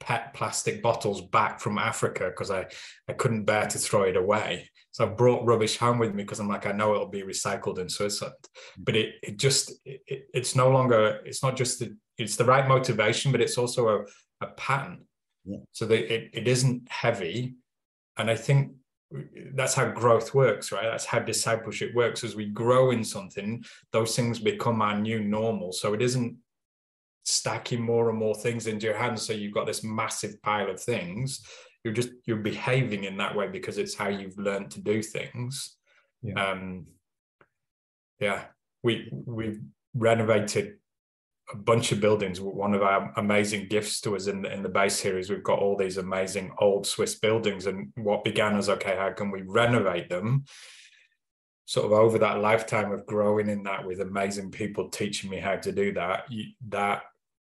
pet 0.00 0.34
plastic 0.34 0.82
bottles 0.82 1.20
back 1.20 1.60
from 1.60 1.78
Africa 1.78 2.26
because 2.26 2.50
I 2.50 2.66
I 3.08 3.12
couldn't 3.12 3.44
bear 3.44 3.66
to 3.66 3.78
throw 3.78 4.02
it 4.02 4.16
away. 4.16 4.70
So 4.90 5.04
I 5.04 5.08
brought 5.08 5.44
rubbish 5.44 5.76
home 5.76 5.98
with 5.98 6.14
me 6.14 6.22
because 6.22 6.40
I'm 6.40 6.48
like, 6.48 6.66
I 6.66 6.72
know 6.72 6.94
it'll 6.94 7.08
be 7.08 7.22
recycled 7.22 7.78
in 7.78 7.88
Switzerland. 7.88 8.36
Mm. 8.78 8.84
But 8.84 8.96
it 8.96 9.14
it 9.22 9.38
just 9.38 9.72
it, 9.84 10.26
it's 10.32 10.54
no 10.54 10.70
longer 10.70 11.20
it's 11.24 11.42
not 11.42 11.56
just 11.56 11.80
the, 11.80 11.96
it's 12.18 12.36
the 12.36 12.44
right 12.44 12.68
motivation, 12.68 13.32
but 13.32 13.40
it's 13.40 13.58
also 13.58 13.88
a, 13.88 14.04
a 14.40 14.46
pattern. 14.56 15.04
Yeah. 15.44 15.58
So 15.72 15.86
that 15.86 16.14
it, 16.14 16.30
it 16.32 16.48
isn't 16.48 16.88
heavy. 16.90 17.56
And 18.16 18.30
I 18.30 18.36
think 18.36 18.72
that's 19.54 19.74
how 19.74 19.86
growth 19.90 20.34
works, 20.34 20.72
right? 20.72 20.84
That's 20.84 21.04
how 21.04 21.20
discipleship 21.20 21.94
works. 21.94 22.24
As 22.24 22.36
we 22.36 22.46
grow 22.46 22.90
in 22.90 23.04
something, 23.04 23.64
those 23.92 24.16
things 24.16 24.38
become 24.38 24.82
our 24.82 24.98
new 24.98 25.20
normal. 25.20 25.72
So 25.72 25.94
it 25.94 26.02
isn't 26.02 26.36
stacking 27.24 27.82
more 27.82 28.10
and 28.10 28.18
more 28.18 28.34
things 28.34 28.66
into 28.66 28.86
your 28.86 28.96
hands. 28.96 29.22
So 29.22 29.32
you've 29.32 29.54
got 29.54 29.66
this 29.66 29.82
massive 29.82 30.40
pile 30.42 30.70
of 30.70 30.80
things. 30.80 31.44
You're 31.82 31.94
just 31.94 32.10
you're 32.26 32.36
behaving 32.38 33.04
in 33.04 33.16
that 33.18 33.34
way 33.34 33.48
because 33.48 33.78
it's 33.78 33.94
how 33.94 34.08
you've 34.08 34.38
learned 34.38 34.70
to 34.72 34.80
do 34.80 35.02
things. 35.02 35.76
Yeah. 36.22 36.34
Um, 36.34 36.86
yeah. 38.20 38.44
We 38.82 39.10
we 39.12 39.60
renovated 39.94 40.76
a 41.52 41.56
bunch 41.56 41.92
of 41.92 42.00
buildings. 42.00 42.40
One 42.40 42.74
of 42.74 42.82
our 42.82 43.12
amazing 43.16 43.68
gifts 43.68 44.00
to 44.02 44.16
us 44.16 44.26
in 44.28 44.42
the, 44.42 44.52
in 44.52 44.62
the 44.62 44.68
base 44.68 45.00
here 45.00 45.18
is 45.18 45.28
we've 45.28 45.42
got 45.42 45.58
all 45.58 45.76
these 45.76 45.98
amazing 45.98 46.52
old 46.58 46.86
Swiss 46.86 47.16
buildings. 47.16 47.66
And 47.66 47.92
what 47.96 48.24
began 48.24 48.56
as, 48.56 48.68
okay, 48.68 48.96
how 48.96 49.12
can 49.12 49.30
we 49.30 49.42
renovate 49.42 50.08
them? 50.08 50.44
Sort 51.66 51.86
of 51.86 51.92
over 51.92 52.18
that 52.18 52.40
lifetime 52.40 52.92
of 52.92 53.06
growing 53.06 53.48
in 53.48 53.62
that 53.64 53.86
with 53.86 54.00
amazing 54.00 54.50
people 54.50 54.88
teaching 54.88 55.30
me 55.30 55.38
how 55.38 55.56
to 55.56 55.72
do 55.72 55.92
that, 55.94 56.28
that 56.68 57.02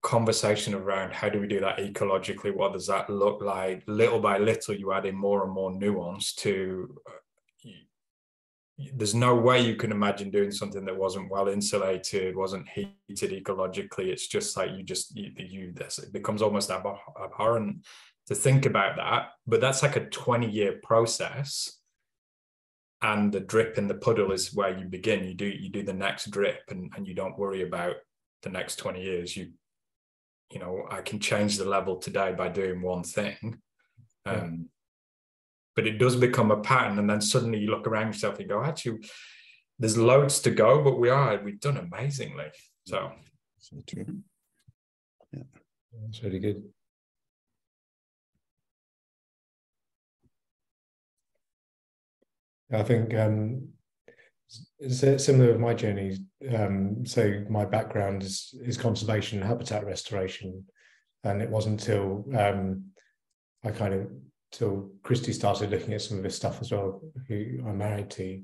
conversation 0.06 0.76
around 0.76 1.12
how 1.12 1.28
do 1.28 1.42
we 1.42 1.48
do 1.48 1.60
that 1.60 1.80
ecologically? 1.80 2.56
What 2.56 2.74
does 2.74 2.86
that 2.88 3.10
look 3.10 3.42
like? 3.42 3.84
Little 3.88 4.20
by 4.20 4.38
little, 4.38 4.76
you 4.76 4.94
add 4.94 5.06
in 5.06 5.16
more 5.16 5.44
and 5.44 5.52
more 5.52 5.74
nuance 5.74 6.34
to 6.36 6.96
uh, 7.08 7.12
there's 8.94 9.16
no 9.16 9.34
way 9.36 9.62
you 9.62 9.76
can 9.76 9.92
imagine 9.92 10.30
doing 10.30 10.52
something 10.52 10.84
that 10.86 10.96
wasn't 10.96 11.32
well 11.32 11.48
insulated, 11.48 12.36
wasn't 12.36 12.68
heated 12.70 13.32
ecologically. 13.32 14.08
It's 14.08 14.28
just 14.28 14.58
like 14.58 14.72
you 14.72 14.84
just 14.84 15.16
you, 15.16 15.32
you 15.38 15.72
this 15.72 15.98
it 15.98 16.12
becomes 16.12 16.42
almost 16.42 16.70
abhorrent 16.70 17.86
to 18.28 18.36
think 18.36 18.66
about 18.66 18.98
that. 18.98 19.30
But 19.48 19.62
that's 19.62 19.82
like 19.82 19.96
a 19.96 20.06
20 20.06 20.50
year 20.50 20.80
process. 20.84 21.80
And 23.02 23.32
the 23.32 23.40
drip 23.40 23.78
in 23.78 23.88
the 23.88 23.96
puddle 23.96 24.32
is 24.32 24.54
where 24.54 24.78
you 24.78 24.86
begin. 24.86 25.24
You 25.24 25.36
do 25.36 25.46
you 25.46 25.70
do 25.70 25.84
the 25.84 25.94
next 25.94 26.30
drip 26.32 26.64
and, 26.70 26.92
and 26.96 27.08
you 27.08 27.14
don't 27.14 27.40
worry 27.40 27.62
about 27.62 27.96
the 28.44 28.50
next 28.50 28.76
20 28.76 29.02
years. 29.02 29.38
You 29.38 29.52
you 30.52 30.60
know, 30.60 30.86
I 30.90 31.02
can 31.02 31.20
change 31.20 31.58
the 31.58 31.66
level 31.66 31.98
today 31.98 32.34
by 32.38 32.50
doing 32.50 32.82
one 32.82 33.04
thing. 33.04 33.60
Um, 34.26 34.70
but 35.76 35.86
it 35.86 36.00
does 36.00 36.16
become 36.16 36.50
a 36.50 36.62
pattern 36.62 36.98
and 36.98 37.10
then 37.10 37.22
suddenly 37.22 37.60
you 37.60 37.70
look 37.70 37.86
around 37.86 38.08
yourself 38.08 38.40
and 38.40 38.50
go 38.50 38.64
actually 38.64 39.08
there's 39.78 39.98
loads 39.98 40.40
to 40.40 40.50
go 40.50 40.82
but 40.84 41.00
we 41.00 41.10
are 41.10 41.40
we've 41.44 41.60
done 41.60 41.78
amazingly. 41.78 42.48
So. 42.88 43.12
So 43.60 43.78
true. 43.88 44.06
Yeah. 45.34 45.44
That's 46.06 46.24
really 46.24 46.40
good. 46.40 46.64
I 52.72 52.84
think 52.84 53.14
um, 53.14 53.70
it's 53.74 53.75
similar 54.88 55.52
with 55.52 55.60
my 55.60 55.74
journey. 55.74 56.18
Um, 56.54 57.06
so 57.06 57.44
my 57.50 57.66
background 57.66 58.24
is, 58.24 58.54
is 58.62 58.78
conservation, 58.78 59.40
and 59.40 59.48
habitat 59.48 59.86
restoration, 59.86 60.66
and 61.24 61.42
it 61.42 61.50
wasn't 61.50 61.82
until 61.82 62.26
um, 62.38 62.86
I 63.64 63.72
kind 63.72 63.94
of 63.94 64.08
till 64.52 64.90
Christy 65.04 65.34
started 65.34 65.72
looking 65.72 65.94
at 65.94 66.02
some 66.02 66.18
of 66.18 66.24
this 66.24 66.36
stuff 66.36 66.62
as 66.62 66.72
well, 66.72 67.02
who 67.28 67.60
I'm 67.68 67.78
married 67.78 68.10
to. 68.12 68.42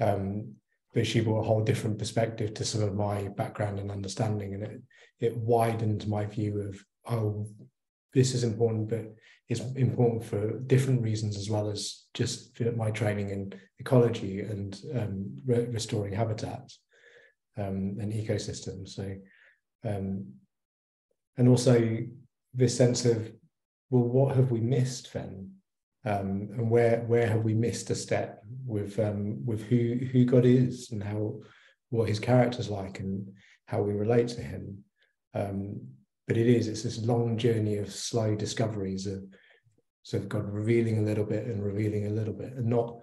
Um, 0.00 0.54
but 0.92 1.06
she 1.06 1.20
brought 1.20 1.40
a 1.40 1.46
whole 1.46 1.62
different 1.62 1.98
perspective 1.98 2.54
to 2.54 2.64
some 2.64 2.82
of 2.82 2.94
my 2.94 3.28
background 3.28 3.78
and 3.78 3.90
understanding, 3.90 4.54
and 4.54 4.62
it 4.62 4.82
it 5.20 5.36
widened 5.36 6.06
my 6.08 6.26
view 6.26 6.60
of 6.60 6.84
oh, 7.08 7.46
this 8.16 8.34
is 8.34 8.44
important, 8.44 8.88
but 8.88 9.14
it's 9.50 9.60
important 9.76 10.24
for 10.24 10.58
different 10.60 11.02
reasons 11.02 11.36
as 11.36 11.50
well 11.50 11.68
as 11.68 12.06
just 12.14 12.58
my 12.74 12.90
training 12.90 13.28
in 13.28 13.52
ecology 13.78 14.40
and 14.40 14.80
um, 14.98 15.30
re- 15.44 15.66
restoring 15.66 16.14
habitats 16.14 16.80
um, 17.58 17.98
and 18.00 18.14
ecosystems. 18.14 18.88
So, 18.88 19.14
um, 19.84 20.24
and 21.36 21.46
also 21.46 21.98
this 22.54 22.74
sense 22.74 23.04
of 23.04 23.30
well, 23.90 24.02
what 24.02 24.34
have 24.34 24.50
we 24.50 24.60
missed 24.60 25.12
then? 25.12 25.52
Um, 26.06 26.48
and 26.56 26.70
where 26.70 27.00
where 27.00 27.26
have 27.26 27.44
we 27.44 27.52
missed 27.52 27.90
a 27.90 27.94
step 27.94 28.42
with 28.64 28.98
um, 28.98 29.44
with 29.44 29.62
who 29.64 29.98
who 30.10 30.24
God 30.24 30.46
is 30.46 30.90
and 30.90 31.04
how 31.04 31.40
what 31.90 32.08
His 32.08 32.18
character's 32.18 32.70
like 32.70 32.98
and 33.00 33.28
how 33.66 33.82
we 33.82 33.92
relate 33.92 34.28
to 34.28 34.40
Him. 34.40 34.84
Um, 35.34 35.95
but 36.26 36.36
it 36.36 36.46
is 36.46 36.68
it's 36.68 36.82
this 36.82 37.04
long 37.04 37.36
journey 37.38 37.76
of 37.76 37.92
slow 37.92 38.34
discoveries 38.34 39.06
of 39.06 39.24
sort 40.02 40.22
of 40.22 40.28
God 40.28 40.48
revealing 40.48 40.98
a 40.98 41.02
little 41.02 41.24
bit 41.24 41.46
and 41.46 41.64
revealing 41.64 42.06
a 42.06 42.10
little 42.10 42.34
bit, 42.34 42.52
and 42.52 42.66
not 42.66 42.98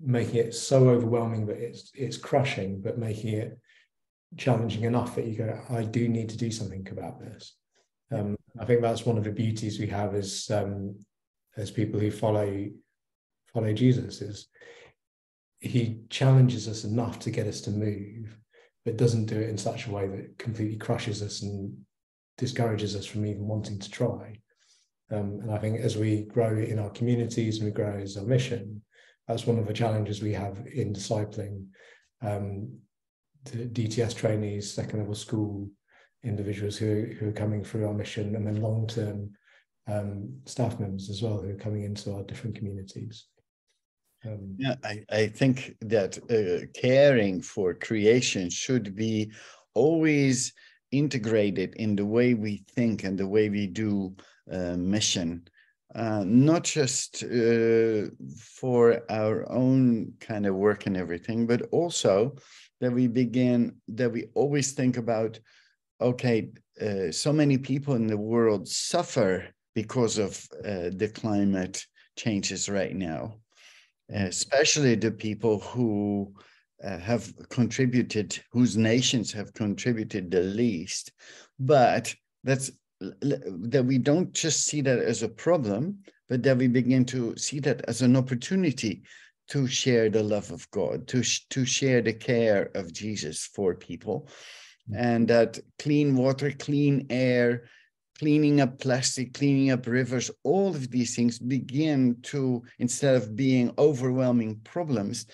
making 0.00 0.36
it 0.36 0.54
so 0.54 0.88
overwhelming 0.88 1.46
that 1.46 1.58
it's 1.58 1.90
it's 1.94 2.16
crushing, 2.16 2.80
but 2.80 2.98
making 2.98 3.34
it 3.34 3.58
challenging 4.36 4.84
enough 4.84 5.14
that 5.14 5.26
you 5.26 5.36
go, 5.36 5.60
I 5.70 5.82
do 5.84 6.08
need 6.08 6.28
to 6.30 6.36
do 6.36 6.50
something 6.50 6.86
about 6.90 7.20
this. 7.20 7.56
Um, 8.12 8.36
I 8.58 8.64
think 8.64 8.82
that's 8.82 9.06
one 9.06 9.18
of 9.18 9.24
the 9.24 9.30
beauties 9.30 9.78
we 9.78 9.86
have 9.88 10.14
as 10.14 10.50
um, 10.52 10.96
as 11.56 11.70
people 11.70 12.00
who 12.00 12.10
follow 12.10 12.66
follow 13.52 13.72
Jesus 13.72 14.20
is 14.20 14.48
he 15.60 16.00
challenges 16.10 16.68
us 16.68 16.84
enough 16.84 17.18
to 17.20 17.30
get 17.30 17.46
us 17.46 17.62
to 17.62 17.70
move, 17.70 18.36
but 18.84 18.98
doesn't 18.98 19.26
do 19.26 19.40
it 19.40 19.48
in 19.48 19.56
such 19.56 19.86
a 19.86 19.90
way 19.90 20.06
that 20.06 20.38
completely 20.38 20.76
crushes 20.76 21.22
us 21.22 21.42
and 21.42 21.74
discourages 22.38 22.96
us 22.96 23.06
from 23.06 23.26
even 23.26 23.46
wanting 23.46 23.78
to 23.78 23.90
try. 23.90 24.38
Um, 25.10 25.40
and 25.42 25.52
I 25.52 25.58
think 25.58 25.80
as 25.80 25.96
we 25.96 26.22
grow 26.22 26.56
in 26.56 26.78
our 26.78 26.90
communities 26.90 27.58
and 27.58 27.66
we 27.66 27.72
grow 27.72 27.98
as 27.98 28.16
our 28.16 28.24
mission, 28.24 28.82
that's 29.28 29.46
one 29.46 29.58
of 29.58 29.66
the 29.66 29.72
challenges 29.72 30.22
we 30.22 30.32
have 30.32 30.66
in 30.66 30.92
discipling 30.92 31.66
um, 32.22 32.78
the 33.44 33.66
DTS 33.66 34.16
trainees, 34.16 34.72
second 34.72 35.00
level 35.00 35.14
school 35.14 35.68
individuals 36.22 36.76
who, 36.76 37.06
who 37.18 37.28
are 37.28 37.32
coming 37.32 37.62
through 37.62 37.86
our 37.86 37.92
mission 37.92 38.34
and 38.34 38.46
then 38.46 38.62
long-term 38.62 39.30
um, 39.86 40.34
staff 40.46 40.80
members 40.80 41.10
as 41.10 41.20
well 41.20 41.42
who 41.42 41.50
are 41.50 41.56
coming 41.56 41.84
into 41.84 42.14
our 42.14 42.22
different 42.22 42.56
communities. 42.56 43.26
Um, 44.24 44.56
yeah, 44.56 44.76
I, 44.82 45.04
I 45.10 45.26
think 45.26 45.76
that 45.82 46.16
uh, 46.30 46.66
caring 46.80 47.42
for 47.42 47.74
creation 47.74 48.48
should 48.48 48.96
be 48.96 49.30
always 49.74 50.54
integrated 50.98 51.74
in 51.76 51.96
the 51.96 52.06
way 52.06 52.34
we 52.34 52.64
think 52.74 53.04
and 53.04 53.18
the 53.18 53.26
way 53.26 53.48
we 53.48 53.66
do 53.66 54.14
uh, 54.50 54.76
mission. 54.76 55.46
Uh, 55.94 56.24
not 56.26 56.64
just 56.64 57.22
uh, 57.22 58.08
for 58.36 59.00
our 59.10 59.48
own 59.50 60.12
kind 60.18 60.44
of 60.44 60.54
work 60.56 60.86
and 60.86 60.96
everything, 60.96 61.46
but 61.46 61.62
also 61.70 62.34
that 62.80 62.92
we 62.92 63.06
begin, 63.06 63.76
that 63.86 64.10
we 64.10 64.24
always 64.34 64.72
think 64.72 64.96
about 64.96 65.38
okay, 66.00 66.50
uh, 66.80 67.10
so 67.10 67.32
many 67.32 67.56
people 67.56 67.94
in 67.94 68.06
the 68.06 68.16
world 68.16 68.66
suffer 68.68 69.46
because 69.74 70.18
of 70.18 70.44
uh, 70.64 70.90
the 70.92 71.10
climate 71.14 71.84
changes 72.16 72.68
right 72.68 72.94
now, 72.94 73.34
especially 74.10 74.94
the 74.94 75.10
people 75.10 75.60
who 75.60 76.34
uh, 76.84 76.98
have 76.98 77.32
contributed, 77.48 78.38
whose 78.52 78.76
nations 78.76 79.32
have 79.32 79.52
contributed 79.54 80.30
the 80.30 80.40
least. 80.40 81.12
But 81.58 82.14
that's 82.42 82.70
that 83.00 83.84
we 83.86 83.98
don't 83.98 84.32
just 84.32 84.64
see 84.64 84.80
that 84.80 84.98
as 84.98 85.22
a 85.22 85.28
problem, 85.28 85.98
but 86.28 86.42
that 86.42 86.56
we 86.56 86.68
begin 86.68 87.04
to 87.06 87.36
see 87.36 87.60
that 87.60 87.82
as 87.88 88.02
an 88.02 88.16
opportunity 88.16 89.02
to 89.48 89.66
share 89.66 90.08
the 90.08 90.22
love 90.22 90.50
of 90.52 90.70
God, 90.70 91.06
to, 91.08 91.22
to 91.50 91.64
share 91.64 92.00
the 92.00 92.12
care 92.12 92.70
of 92.74 92.92
Jesus 92.92 93.44
for 93.54 93.74
people. 93.74 94.28
Mm-hmm. 94.90 95.04
And 95.04 95.28
that 95.28 95.58
clean 95.78 96.16
water, 96.16 96.50
clean 96.52 97.06
air, 97.10 97.64
cleaning 98.18 98.60
up 98.60 98.78
plastic, 98.78 99.34
cleaning 99.34 99.70
up 99.70 99.86
rivers, 99.86 100.30
all 100.44 100.68
of 100.68 100.90
these 100.90 101.14
things 101.14 101.38
begin 101.38 102.16
to, 102.22 102.62
instead 102.78 103.16
of 103.16 103.36
being 103.36 103.72
overwhelming 103.76 104.60
problems 104.64 105.26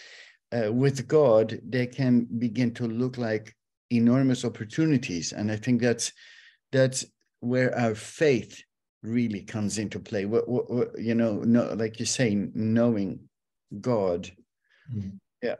uh, 0.53 0.73
with 0.73 1.07
God, 1.07 1.61
they 1.67 1.87
can 1.87 2.27
begin 2.39 2.73
to 2.75 2.87
look 2.87 3.19
like 3.19 3.55
enormous 3.91 4.45
opportunities. 4.45 5.33
And 5.33 5.51
I 5.51 5.57
think 5.57 5.81
that's 5.81 6.13
that's 6.73 7.05
where 7.41 7.77
our 7.79 7.95
faith 7.95 8.63
really 9.03 9.43
comes 9.43 9.79
into 9.79 9.99
play. 9.99 10.25
What, 10.25 10.49
what, 10.49 10.71
what 10.71 10.99
you 10.99 11.15
know, 11.15 11.41
no, 11.41 11.75
like 11.75 11.99
you 12.01 12.07
say, 12.07 12.35
knowing 12.55 13.21
God. 13.81 14.31
Mm. 14.95 15.19
Yeah. 15.43 15.57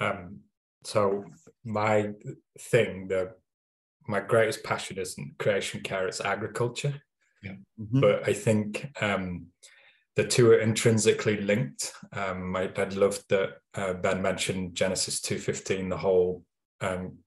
Um, 0.00 0.40
so 0.84 1.24
my 1.64 2.10
thing, 2.58 3.08
the 3.08 3.34
my 4.06 4.20
greatest 4.20 4.64
passion 4.64 4.98
isn't 4.98 5.38
creation 5.38 5.80
care; 5.80 6.06
it's 6.06 6.20
agriculture. 6.20 7.00
Yeah. 7.42 7.52
Mm-hmm. 7.80 8.00
But 8.00 8.28
I 8.28 8.32
think 8.32 8.90
um, 9.00 9.46
the 10.16 10.24
two 10.24 10.50
are 10.50 10.58
intrinsically 10.58 11.40
linked. 11.40 11.92
Um, 12.12 12.54
I, 12.54 12.70
would 12.76 12.96
love 12.96 13.18
that 13.28 13.58
uh, 13.74 13.94
Ben 13.94 14.22
mentioned 14.22 14.74
Genesis 14.74 15.20
two 15.20 15.38
fifteen, 15.38 15.88
the 15.88 15.96
whole 15.96 16.44
um, 16.80 17.18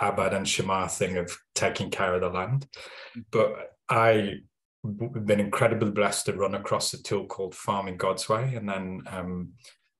Abad 0.00 0.34
and 0.34 0.46
Shamar 0.46 0.90
thing 0.90 1.16
of 1.18 1.36
taking 1.54 1.90
care 1.90 2.14
of 2.14 2.20
the 2.20 2.28
land. 2.28 2.66
Mm. 3.16 3.24
But 3.30 3.72
I 3.88 4.34
have 4.84 5.26
been 5.26 5.40
incredibly 5.40 5.90
blessed 5.90 6.26
to 6.26 6.32
run 6.32 6.54
across 6.54 6.94
a 6.94 7.02
tool 7.02 7.26
called 7.26 7.54
Farming 7.54 7.96
God's 7.96 8.28
Way, 8.28 8.54
and 8.54 8.68
then 8.68 9.02
um, 9.08 9.52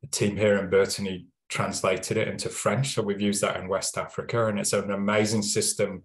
the 0.03 0.09
team 0.09 0.37
here 0.37 0.59
in 0.59 0.71
Burtigny 0.71 1.27
translated 1.49 2.17
it 2.17 2.29
into 2.29 2.49
French. 2.49 2.95
So 2.95 3.03
we've 3.03 3.21
used 3.21 3.43
that 3.43 3.59
in 3.61 3.69
West 3.69 3.99
Africa, 3.99 4.47
and 4.47 4.59
it's 4.59 4.73
an 4.73 4.91
amazing 4.91 5.43
system 5.43 6.05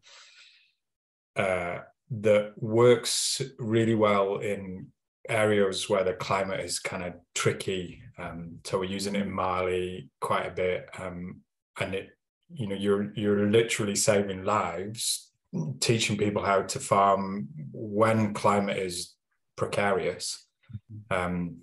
uh, 1.36 1.80
that 2.12 2.54
works 2.58 3.42
really 3.58 3.96
well 3.96 4.38
in 4.38 4.88
areas 5.32 5.90
where 5.90 6.04
the 6.04 6.14
climate 6.14 6.60
is 6.60 6.80
kind 6.80 7.04
of 7.04 7.14
tricky. 7.34 8.02
Um, 8.18 8.60
so 8.66 8.80
we're 8.80 8.86
using 8.86 9.16
it 9.16 9.24
in 9.24 9.32
Mali 9.32 10.10
quite 10.20 10.46
a 10.46 10.52
bit, 10.52 10.90
um, 11.00 11.42
and 11.80 11.96
it, 11.96 12.10
you 12.54 12.68
know, 12.68 12.76
you're 12.76 13.12
you're 13.16 13.50
literally 13.50 13.96
saving 13.96 14.44
lives, 14.44 15.32
teaching 15.80 16.18
people 16.18 16.44
how 16.44 16.62
to 16.64 16.80
farm 16.80 17.48
when 17.72 18.34
climate 18.34 18.78
is 18.78 19.16
precarious, 19.56 20.46
mm-hmm. 20.92 21.18
um, 21.18 21.58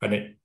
and 0.00 0.14
it 0.14 0.36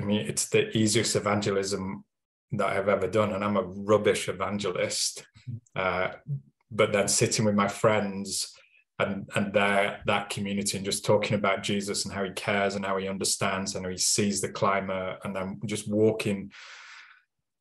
I 0.00 0.02
mean, 0.02 0.26
it's 0.26 0.48
the 0.48 0.76
easiest 0.76 1.16
evangelism 1.16 2.04
that 2.52 2.68
I've 2.68 2.88
ever 2.88 3.06
done, 3.06 3.32
and 3.32 3.44
I'm 3.44 3.56
a 3.56 3.62
rubbish 3.62 4.28
evangelist. 4.28 5.26
Uh, 5.74 6.08
but 6.70 6.92
then 6.92 7.08
sitting 7.08 7.44
with 7.44 7.54
my 7.54 7.68
friends 7.68 8.54
and 9.02 9.28
and 9.34 9.52
their 9.52 10.00
that 10.06 10.30
community 10.30 10.76
and 10.76 10.84
just 10.84 11.04
talking 11.04 11.34
about 11.34 11.62
Jesus 11.62 12.04
and 12.04 12.14
how 12.14 12.24
he 12.24 12.30
cares 12.30 12.74
and 12.74 12.84
how 12.84 12.96
he 12.96 13.08
understands 13.08 13.74
and 13.74 13.84
how 13.84 13.90
he 13.90 13.98
sees 13.98 14.40
the 14.40 14.48
climber 14.48 15.18
and 15.24 15.34
then 15.34 15.60
just 15.66 15.90
walking 15.90 16.50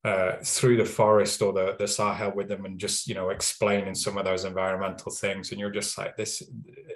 uh, 0.03 0.37
through 0.43 0.77
the 0.77 0.85
forest 0.85 1.41
or 1.41 1.53
the 1.53 1.75
the 1.77 1.87
Sahel 1.87 2.31
with 2.35 2.47
them 2.47 2.65
and 2.65 2.79
just 2.79 3.07
you 3.07 3.13
know 3.13 3.29
explaining 3.29 3.93
some 3.93 4.17
of 4.17 4.25
those 4.25 4.45
environmental 4.45 5.11
things, 5.11 5.51
and 5.51 5.59
you're 5.59 5.69
just 5.69 5.97
like 5.97 6.17
this. 6.17 6.41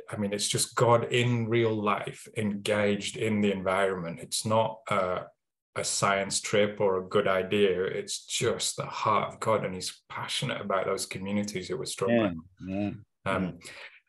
I 0.10 0.18
mean, 0.18 0.34
it's 0.34 0.48
just 0.48 0.76
God 0.76 1.12
in 1.14 1.48
real 1.48 1.74
life, 1.74 2.28
engaged 2.36 3.18
in 3.18 3.42
the 3.42 3.52
environment. 3.52 4.20
It's 4.22 4.44
not 4.46 4.80
uh, 4.90 5.20
a 5.76 5.84
science 5.84 6.42
trip 6.42 6.82
or 6.82 6.98
a 6.98 7.08
good 7.08 7.28
idea. 7.28 7.84
It's 7.84 8.26
just 8.26 8.78
the 8.78 8.86
heart 8.86 9.34
of 9.34 9.40
God, 9.40 9.66
and 9.66 9.76
He's 9.76 10.02
passionate 10.10 10.60
about 10.60 10.88
those 10.88 11.06
communities 11.06 11.68
who 11.68 11.78
were 11.78 11.86
struggling. 11.86 12.42
Yeah, 12.68 12.90
yeah, 13.26 13.32
um, 13.32 13.60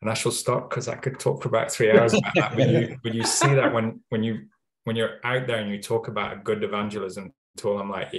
and 0.07 0.13
I 0.13 0.15
shall 0.15 0.31
stop 0.31 0.71
because 0.71 0.87
I 0.87 0.95
could 0.95 1.19
talk 1.19 1.43
for 1.43 1.49
about 1.49 1.73
three 1.73 1.91
hours 1.91 2.15
about 2.15 2.33
that. 2.37 2.55
When 2.55 2.71
you 2.71 2.97
when 3.03 3.13
you 3.13 3.25
see 3.25 3.53
that 3.55 3.75
when 3.75 3.99
when 4.11 4.23
you 4.23 4.47
when 4.85 4.95
you're 4.95 5.19
out 5.25 5.49
there 5.49 5.59
and 5.59 5.69
you 5.69 5.83
talk 5.83 6.07
about 6.07 6.33
a 6.33 6.37
good 6.37 6.63
evangelism 6.63 7.33
tool, 7.57 7.81
I'm 7.81 7.91
like, 7.91 8.15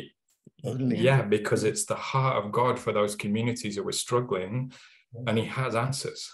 yeah, 0.63 1.21
because 1.21 1.63
it's 1.63 1.85
the 1.85 1.95
heart 1.95 2.43
of 2.43 2.51
God 2.51 2.77
for 2.77 2.91
those 2.91 3.15
communities 3.15 3.77
who 3.77 3.83
were 3.83 3.93
struggling, 3.93 4.73
and 5.27 5.37
He 5.37 5.45
has 5.45 5.77
answers. 5.77 6.29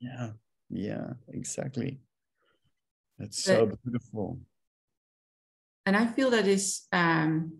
Yeah, 0.00 0.30
yeah, 0.70 1.10
exactly. 1.28 2.00
That's 3.18 3.44
so 3.44 3.66
but, 3.66 3.82
beautiful. 3.82 4.38
And 5.84 5.98
I 5.98 6.06
feel 6.06 6.30
that 6.30 6.48
is, 6.48 6.86
um, 6.92 7.58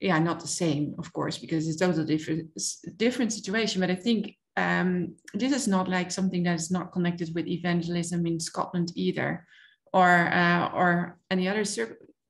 yeah, 0.00 0.18
not 0.18 0.40
the 0.40 0.48
same, 0.48 0.96
of 0.98 1.12
course, 1.12 1.38
because 1.38 1.68
it's 1.68 1.78
totally 1.78 2.04
different, 2.04 2.50
different 2.96 3.32
situation. 3.32 3.80
But 3.80 3.92
I 3.92 3.94
think 3.94 4.34
um, 4.56 5.14
this 5.34 5.52
is 5.52 5.68
not 5.68 5.88
like 5.88 6.10
something 6.10 6.42
that 6.44 6.56
is 6.56 6.70
not 6.70 6.92
connected 6.92 7.34
with 7.34 7.46
evangelism 7.46 8.26
in 8.26 8.40
Scotland 8.40 8.92
either, 8.94 9.46
or 9.92 10.08
uh, 10.32 10.70
or 10.72 11.18
any 11.30 11.48
other 11.48 11.64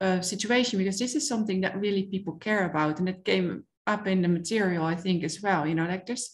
uh, 0.00 0.20
situation, 0.20 0.78
because 0.78 0.98
this 0.98 1.14
is 1.14 1.28
something 1.28 1.60
that 1.62 1.80
really 1.80 2.04
people 2.04 2.34
care 2.34 2.66
about, 2.66 2.98
and 2.98 3.08
it 3.08 3.24
came 3.24 3.64
up 3.86 4.06
in 4.06 4.22
the 4.22 4.28
material, 4.28 4.84
I 4.84 4.94
think, 4.94 5.24
as 5.24 5.42
well. 5.42 5.66
You 5.66 5.74
know, 5.74 5.86
like 5.86 6.06
there's 6.06 6.30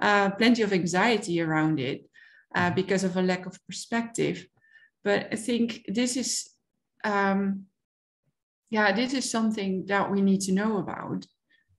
uh, 0.00 0.30
plenty 0.30 0.62
of 0.62 0.72
anxiety 0.72 1.40
around 1.40 1.80
it 1.80 2.08
uh, 2.54 2.66
mm-hmm. 2.66 2.74
because 2.74 3.04
of 3.04 3.16
a 3.16 3.22
lack 3.22 3.46
of 3.46 3.58
perspective. 3.66 4.46
But 5.04 5.28
I 5.32 5.36
think 5.36 5.84
this 5.88 6.16
is, 6.16 6.50
um, 7.04 7.64
yeah, 8.70 8.92
this 8.92 9.14
is 9.14 9.30
something 9.30 9.86
that 9.86 10.10
we 10.10 10.20
need 10.20 10.40
to 10.42 10.52
know 10.52 10.78
about 10.78 11.24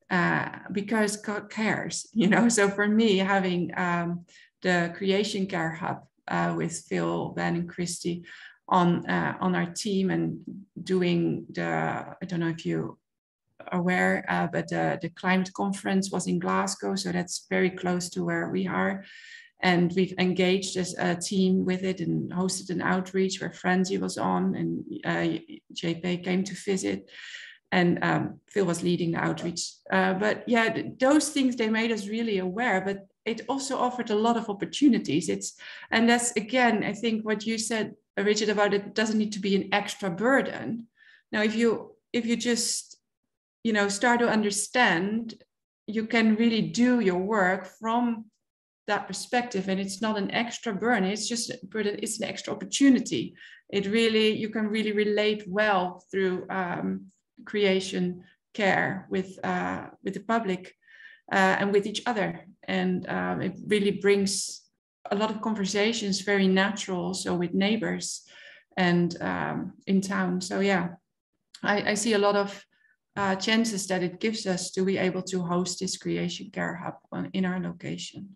uh, 0.09 0.49
because 0.71 1.17
God 1.17 1.49
cares, 1.49 2.07
you 2.13 2.27
know. 2.27 2.49
So 2.49 2.69
for 2.69 2.87
me, 2.87 3.17
having 3.17 3.71
um, 3.77 4.25
the 4.61 4.93
Creation 4.95 5.45
Care 5.47 5.71
Hub 5.71 6.03
uh, 6.27 6.53
with 6.55 6.77
Phil, 6.87 7.29
Ben, 7.29 7.55
and 7.55 7.69
Christy 7.69 8.23
on 8.67 9.05
uh, 9.07 9.35
on 9.41 9.55
our 9.55 9.65
team 9.65 10.11
and 10.11 10.39
doing 10.81 11.45
the 11.51 11.63
I 11.63 12.25
don't 12.25 12.39
know 12.39 12.49
if 12.49 12.65
you 12.65 12.97
are 13.71 13.79
aware, 13.79 14.25
uh, 14.29 14.47
but 14.47 14.69
the, 14.69 14.97
the 15.01 15.09
climate 15.09 15.51
conference 15.53 16.11
was 16.11 16.27
in 16.27 16.39
Glasgow, 16.39 16.95
so 16.95 17.11
that's 17.11 17.45
very 17.49 17.69
close 17.69 18.09
to 18.09 18.23
where 18.23 18.49
we 18.49 18.67
are. 18.67 19.03
And 19.61 19.91
we've 19.93 20.13
engaged 20.17 20.77
as 20.77 20.95
a 20.97 21.15
team 21.15 21.65
with 21.65 21.83
it 21.83 21.99
and 21.99 22.31
hosted 22.31 22.69
an 22.69 22.81
outreach 22.81 23.41
where 23.41 23.51
Franzi 23.51 23.97
was 23.97 24.17
on 24.17 24.55
and 24.55 24.85
uh, 25.03 25.39
JP 25.73 26.23
came 26.23 26.45
to 26.45 26.55
visit 26.55 27.09
and 27.71 28.03
um, 28.03 28.39
Phil 28.49 28.65
was 28.65 28.83
leading 28.83 29.11
the 29.11 29.19
outreach. 29.19 29.73
Uh, 29.91 30.13
but 30.13 30.43
yeah, 30.47 30.81
those 30.99 31.29
things 31.29 31.55
they 31.55 31.69
made 31.69 31.91
us 31.91 32.07
really 32.07 32.39
aware. 32.39 32.81
But 32.81 33.07
it 33.25 33.41
also 33.47 33.77
offered 33.77 34.09
a 34.09 34.15
lot 34.15 34.37
of 34.37 34.49
opportunities. 34.49 35.29
It's 35.29 35.55
and 35.91 36.09
that's 36.09 36.31
again, 36.35 36.83
I 36.83 36.93
think 36.93 37.25
what 37.25 37.45
you 37.45 37.57
said, 37.57 37.95
Richard, 38.17 38.49
about 38.49 38.73
it 38.73 38.95
doesn't 38.95 39.17
need 39.17 39.33
to 39.33 39.39
be 39.39 39.55
an 39.55 39.69
extra 39.71 40.09
burden. 40.09 40.87
Now, 41.31 41.43
if 41.43 41.55
you 41.55 41.95
if 42.11 42.25
you 42.25 42.35
just 42.35 42.97
you 43.63 43.73
know 43.73 43.87
start 43.87 44.19
to 44.21 44.29
understand, 44.29 45.35
you 45.85 46.05
can 46.05 46.35
really 46.35 46.61
do 46.61 46.99
your 46.99 47.19
work 47.19 47.67
from 47.79 48.25
that 48.87 49.07
perspective 49.07 49.69
and 49.69 49.79
it's 49.79 50.01
not 50.01 50.17
an 50.17 50.31
extra 50.31 50.73
burden 50.73 51.03
it's 51.03 51.27
just 51.27 51.51
it's 51.75 52.19
an 52.19 52.27
extra 52.27 52.51
opportunity 52.51 53.35
it 53.69 53.85
really 53.85 54.35
you 54.35 54.49
can 54.49 54.67
really 54.67 54.91
relate 54.91 55.43
well 55.47 56.03
through 56.09 56.43
um, 56.49 57.05
creation 57.45 58.23
care 58.53 59.07
with 59.09 59.39
uh, 59.43 59.87
with 60.03 60.13
the 60.13 60.21
public 60.21 60.75
uh, 61.31 61.55
and 61.59 61.71
with 61.71 61.85
each 61.85 62.01
other. 62.05 62.45
And 62.67 63.07
um, 63.09 63.41
it 63.41 63.57
really 63.67 63.91
brings 63.91 64.61
a 65.11 65.15
lot 65.15 65.31
of 65.31 65.41
conversations 65.41 66.21
very 66.21 66.47
natural 66.47 67.05
also 67.05 67.35
with 67.35 67.53
neighbors 67.53 68.23
and 68.77 69.19
um, 69.21 69.73
in 69.87 70.01
town. 70.01 70.41
So 70.41 70.59
yeah 70.59 70.89
I, 71.63 71.91
I, 71.91 71.93
see 71.95 72.13
a 72.13 72.17
lot 72.17 72.35
of 72.35 72.65
uh, 73.15 73.35
chances 73.35 73.87
that 73.87 74.03
it 74.03 74.19
gives 74.19 74.45
us 74.45 74.71
to 74.71 74.85
be 74.85 74.97
able 74.97 75.21
to 75.23 75.41
host 75.41 75.79
this 75.79 75.97
creation 75.97 76.49
care 76.51 76.75
hub 76.75 76.95
on, 77.11 77.29
in 77.33 77.45
our 77.45 77.59
location. 77.59 78.35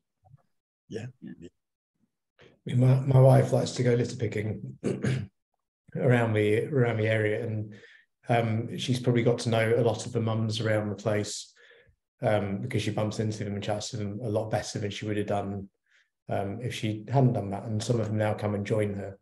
Yeah, 0.90 1.06
yeah. 1.40 2.76
My, 2.76 3.00
my 3.00 3.20
wife 3.20 3.52
likes 3.52 3.72
to 3.72 3.84
go 3.84 3.94
litter 3.94 4.16
picking 4.16 4.78
around 5.96 6.34
the 6.34 6.66
around 6.66 6.98
the 6.98 7.08
area 7.08 7.46
and 7.46 7.74
um, 8.30 8.78
she's 8.78 9.00
probably 9.00 9.24
got 9.24 9.40
to 9.40 9.50
know 9.50 9.76
a 9.78 9.82
lot 9.82 10.06
of 10.06 10.14
the 10.14 10.22
mums 10.22 10.62
around 10.62 10.90
the 10.90 10.96
place 10.96 11.54
um, 12.22 12.60
because 12.62 12.82
she 12.82 12.92
bumps 12.92 13.20
into 13.20 13.44
them 13.44 13.54
and 13.54 13.64
chats 13.64 13.90
to 13.90 13.98
them 13.98 14.20
a 14.24 14.30
lot 14.30 14.50
better 14.50 14.80
than 14.80 14.92
she 14.92 15.06
would 15.06 15.18
have 15.18 15.28
done 15.28 15.70
um, 16.30 16.60
if 16.62 16.74
she 16.74 17.06
hadn't 17.12 17.34
done 17.34 17.50
that. 17.50 17.64
And 17.64 17.84
some 17.84 18.00
of 18.00 18.08
them 18.08 18.18
now 18.18 18.34
come 18.34 18.56
and 18.56 18.66
join 18.66 18.94
her. 18.94 19.18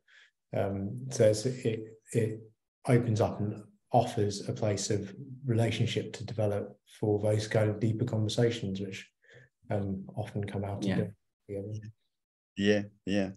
Um, 0.56 1.08
so 1.10 1.32
it 1.46 1.98
it 2.14 2.42
opens 2.88 3.22
up 3.22 3.40
and 3.40 3.64
offers 3.92 4.48
a 4.48 4.54
place 4.54 4.90
of 4.90 5.14
relationship 5.46 6.14
to 6.14 6.26
develop 6.26 6.78
for 7.00 7.20
those 7.20 7.48
kind 7.48 7.70
of 7.70 7.80
deeper 7.80 8.06
conversations, 8.06 8.80
which 8.80 9.10
um, 9.70 10.04
often 10.16 10.44
come 10.44 10.64
out 10.64 10.84
yeah. 10.84 10.96
together. 10.96 11.16
Yeah, 12.58 12.82
yeah, 13.06 13.30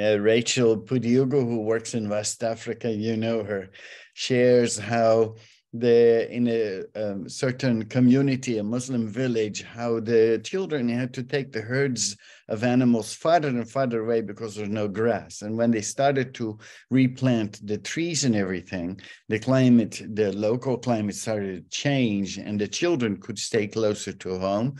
Yeah, 0.00 0.14
Rachel 0.14 0.78
Pudiugo, 0.78 1.46
who 1.46 1.60
works 1.60 1.92
in 1.92 2.08
West 2.08 2.42
Africa, 2.42 2.90
you 2.90 3.18
know 3.18 3.44
her, 3.44 3.68
shares 4.14 4.78
how 4.78 5.34
the 5.74 6.26
in 6.34 6.48
a 6.48 6.84
um, 6.96 7.28
certain 7.28 7.84
community, 7.84 8.56
a 8.56 8.62
Muslim 8.62 9.06
village, 9.06 9.62
how 9.62 10.00
the 10.00 10.40
children 10.42 10.88
had 10.88 11.12
to 11.12 11.22
take 11.22 11.52
the 11.52 11.60
herds 11.60 12.16
of 12.48 12.64
animals 12.64 13.12
farther 13.12 13.48
and 13.48 13.70
farther 13.70 14.00
away 14.00 14.22
because 14.22 14.54
there's 14.54 14.70
no 14.70 14.88
grass. 14.88 15.42
And 15.42 15.54
when 15.54 15.70
they 15.70 15.82
started 15.82 16.32
to 16.36 16.58
replant 16.90 17.60
the 17.66 17.76
trees 17.76 18.24
and 18.24 18.34
everything, 18.34 18.98
the 19.28 19.38
climate, 19.38 20.00
the 20.14 20.32
local 20.32 20.78
climate 20.78 21.16
started 21.16 21.70
to 21.70 21.78
change, 21.78 22.38
and 22.38 22.58
the 22.58 22.68
children 22.68 23.18
could 23.18 23.38
stay 23.38 23.66
closer 23.66 24.14
to 24.14 24.38
home. 24.38 24.76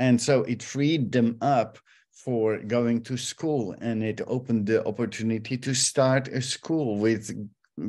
And 0.00 0.20
so 0.20 0.42
it 0.42 0.64
freed 0.64 1.12
them 1.12 1.36
up 1.40 1.78
for 2.24 2.58
going 2.58 3.02
to 3.02 3.16
school 3.16 3.74
and 3.80 4.02
it 4.02 4.20
opened 4.26 4.66
the 4.66 4.86
opportunity 4.86 5.56
to 5.58 5.74
start 5.74 6.28
a 6.28 6.40
school 6.40 6.98
with 6.98 7.30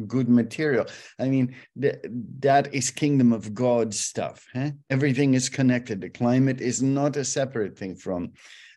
good 0.07 0.27
material. 0.27 0.85
I 1.19 1.29
mean, 1.29 1.55
th- 1.79 2.03
that 2.39 2.73
is 2.73 2.89
kingdom 2.91 3.31
of 3.31 3.53
God 3.53 3.93
stuff. 3.93 4.45
Huh? 4.53 4.71
Everything 4.89 5.35
is 5.35 5.47
connected. 5.47 6.01
The 6.01 6.09
climate 6.09 6.59
is 6.59 6.81
not 6.81 7.15
a 7.17 7.23
separate 7.23 7.77
thing 7.77 7.95
from 7.95 8.33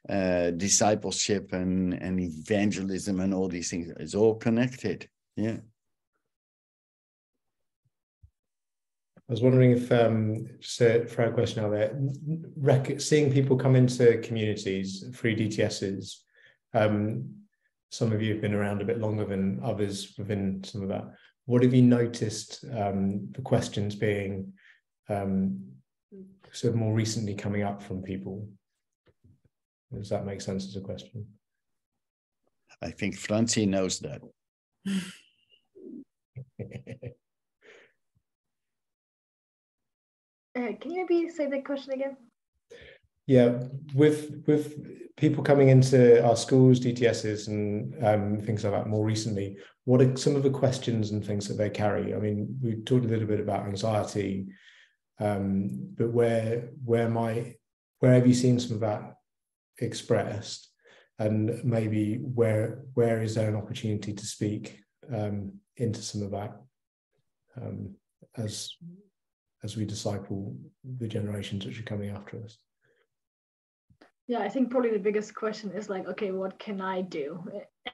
uh, 0.09 0.51
discipleship 0.51 1.53
and, 1.53 1.95
and 1.95 2.21
evangelism 2.21 3.21
and 3.21 3.35
all 3.35 3.49
these 3.49 3.71
things. 3.71 3.93
It's 3.99 4.15
all 4.15 4.35
connected. 4.37 5.09
Yeah. 5.37 5.59
I 9.29 9.33
was 9.33 9.43
wondering 9.43 9.73
if, 9.73 9.93
um, 9.93 10.47
just 10.59 10.81
a, 10.81 11.05
for 11.05 11.25
a 11.25 11.33
question 11.33 11.63
out 11.63 11.71
there, 11.71 11.95
rec- 12.57 12.99
seeing 12.99 13.31
people 13.31 13.59
come 13.59 13.77
into 13.77 14.19
communities 14.19 15.05
through 15.15 15.37
DTSs, 15.37 16.15
um, 16.73 17.29
some 17.91 18.13
of 18.13 18.23
you 18.23 18.33
have 18.33 18.41
been 18.41 18.55
around 18.55 18.81
a 18.81 18.87
bit 18.87 19.01
longer 19.01 19.27
than 19.27 19.61
others 19.63 20.15
within 20.17 20.65
some 20.65 20.83
of 20.83 20.89
that. 20.89 21.05
What 21.45 21.63
have 21.63 21.75
you 21.75 21.83
noticed 21.83 22.65
um, 22.75 23.29
the 23.33 23.43
questions 23.43 23.95
being 23.95 24.55
um, 25.11 25.63
sort 26.53 26.73
of 26.73 26.79
more 26.79 26.95
recently 26.95 27.35
coming 27.35 27.63
up 27.63 27.83
from 27.83 28.03
people? 28.03 28.49
Does 29.93 30.09
that 30.09 30.25
make 30.25 30.41
sense 30.41 30.67
as 30.67 30.77
a 30.77 30.81
question? 30.81 31.27
I 32.81 32.91
think 32.91 33.17
Franzi 33.17 33.67
knows 33.67 34.01
that. 34.01 34.23
Uh, 40.59 40.73
can 40.81 40.91
you 40.91 41.07
maybe 41.09 41.29
say 41.29 41.47
the 41.47 41.61
question 41.61 41.93
again? 41.93 42.17
Yeah, 43.27 43.65
with 43.95 44.43
with 44.47 45.15
people 45.17 45.45
coming 45.45 45.69
into 45.69 46.25
our 46.25 46.35
schools, 46.35 46.81
DTSs, 46.81 47.47
and 47.47 47.95
um, 48.05 48.41
things 48.41 48.65
like 48.65 48.73
that 48.73 48.89
more 48.89 49.05
recently, 49.05 49.59
what 49.85 50.01
are 50.01 50.17
some 50.17 50.35
of 50.35 50.43
the 50.43 50.51
questions 50.51 51.13
and 51.13 51.25
things 51.25 51.47
that 51.47 51.55
they 51.55 51.71
carry? 51.71 52.13
I 52.15 52.19
mean, 52.19 52.59
we 52.61 52.77
talked 52.77 53.05
a 53.05 53.09
little 53.09 53.29
bit 53.29 53.39
about 53.39 53.67
anxiety, 53.67 54.49
um, 55.21 55.95
but 55.97 56.11
where 56.11 56.71
where 56.85 57.09
might 57.09 57.57
where 58.01 58.15
have 58.15 58.27
you 58.27 58.35
seen 58.35 58.59
some 58.59 58.75
of 58.75 58.81
that 58.81 59.15
expressed, 59.79 60.71
and 61.21 61.63
maybe 61.65 62.17
where 62.17 62.83
where 62.95 63.23
is 63.23 63.37
there 63.37 63.49
an 63.49 63.57
opportunity 63.57 64.13
to 64.13 64.27
speak 64.27 64.81
um, 65.15 65.53
into 65.77 66.03
some 66.03 66.23
of 66.23 66.33
that 66.33 66.57
um, 67.61 67.95
as 68.37 68.73
as 69.65 69.77
we 69.77 69.85
disciple 69.85 70.57
the 70.99 71.09
generations 71.09 71.67
which 71.67 71.81
are 71.81 71.85
coming 71.85 72.11
after 72.11 72.43
us? 72.45 72.59
yeah 74.29 74.41
i 74.41 74.49
think 74.49 74.71
probably 74.71 74.91
the 74.91 74.99
biggest 74.99 75.35
question 75.35 75.73
is 75.73 75.89
like 75.89 76.07
okay 76.07 76.31
what 76.31 76.59
can 76.59 76.81
i 76.81 77.01
do? 77.01 77.43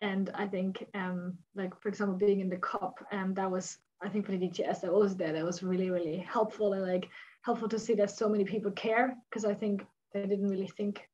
And 0.02 0.30
i 0.34 0.46
think 0.46 0.84
um 0.94 1.38
like 1.54 1.80
for 1.80 1.88
example 1.88 2.16
being 2.16 2.40
in 2.40 2.50
the 2.50 2.56
cop 2.56 2.98
um 3.12 3.32
that 3.34 3.50
was 3.50 3.78
i 4.02 4.08
think 4.08 4.26
for 4.26 4.32
the 4.32 4.38
dts 4.38 4.80
that 4.82 4.92
was 4.92 5.16
there. 5.16 5.32
That 5.32 5.44
was 5.44 5.62
really 5.62 5.90
really 5.90 6.18
helpful 6.18 6.74
and 6.74 6.82
like 6.82 7.08
helpful 7.42 7.68
to 7.68 7.78
see 7.78 7.94
that 7.94 8.10
so 8.10 8.28
many 8.28 8.44
people 8.44 8.72
care 8.72 9.16
because 9.30 9.44
i 9.44 9.54
think 9.54 9.86
they 10.12 10.26
didn't 10.26 10.48
really 10.48 10.66
think 10.76 11.08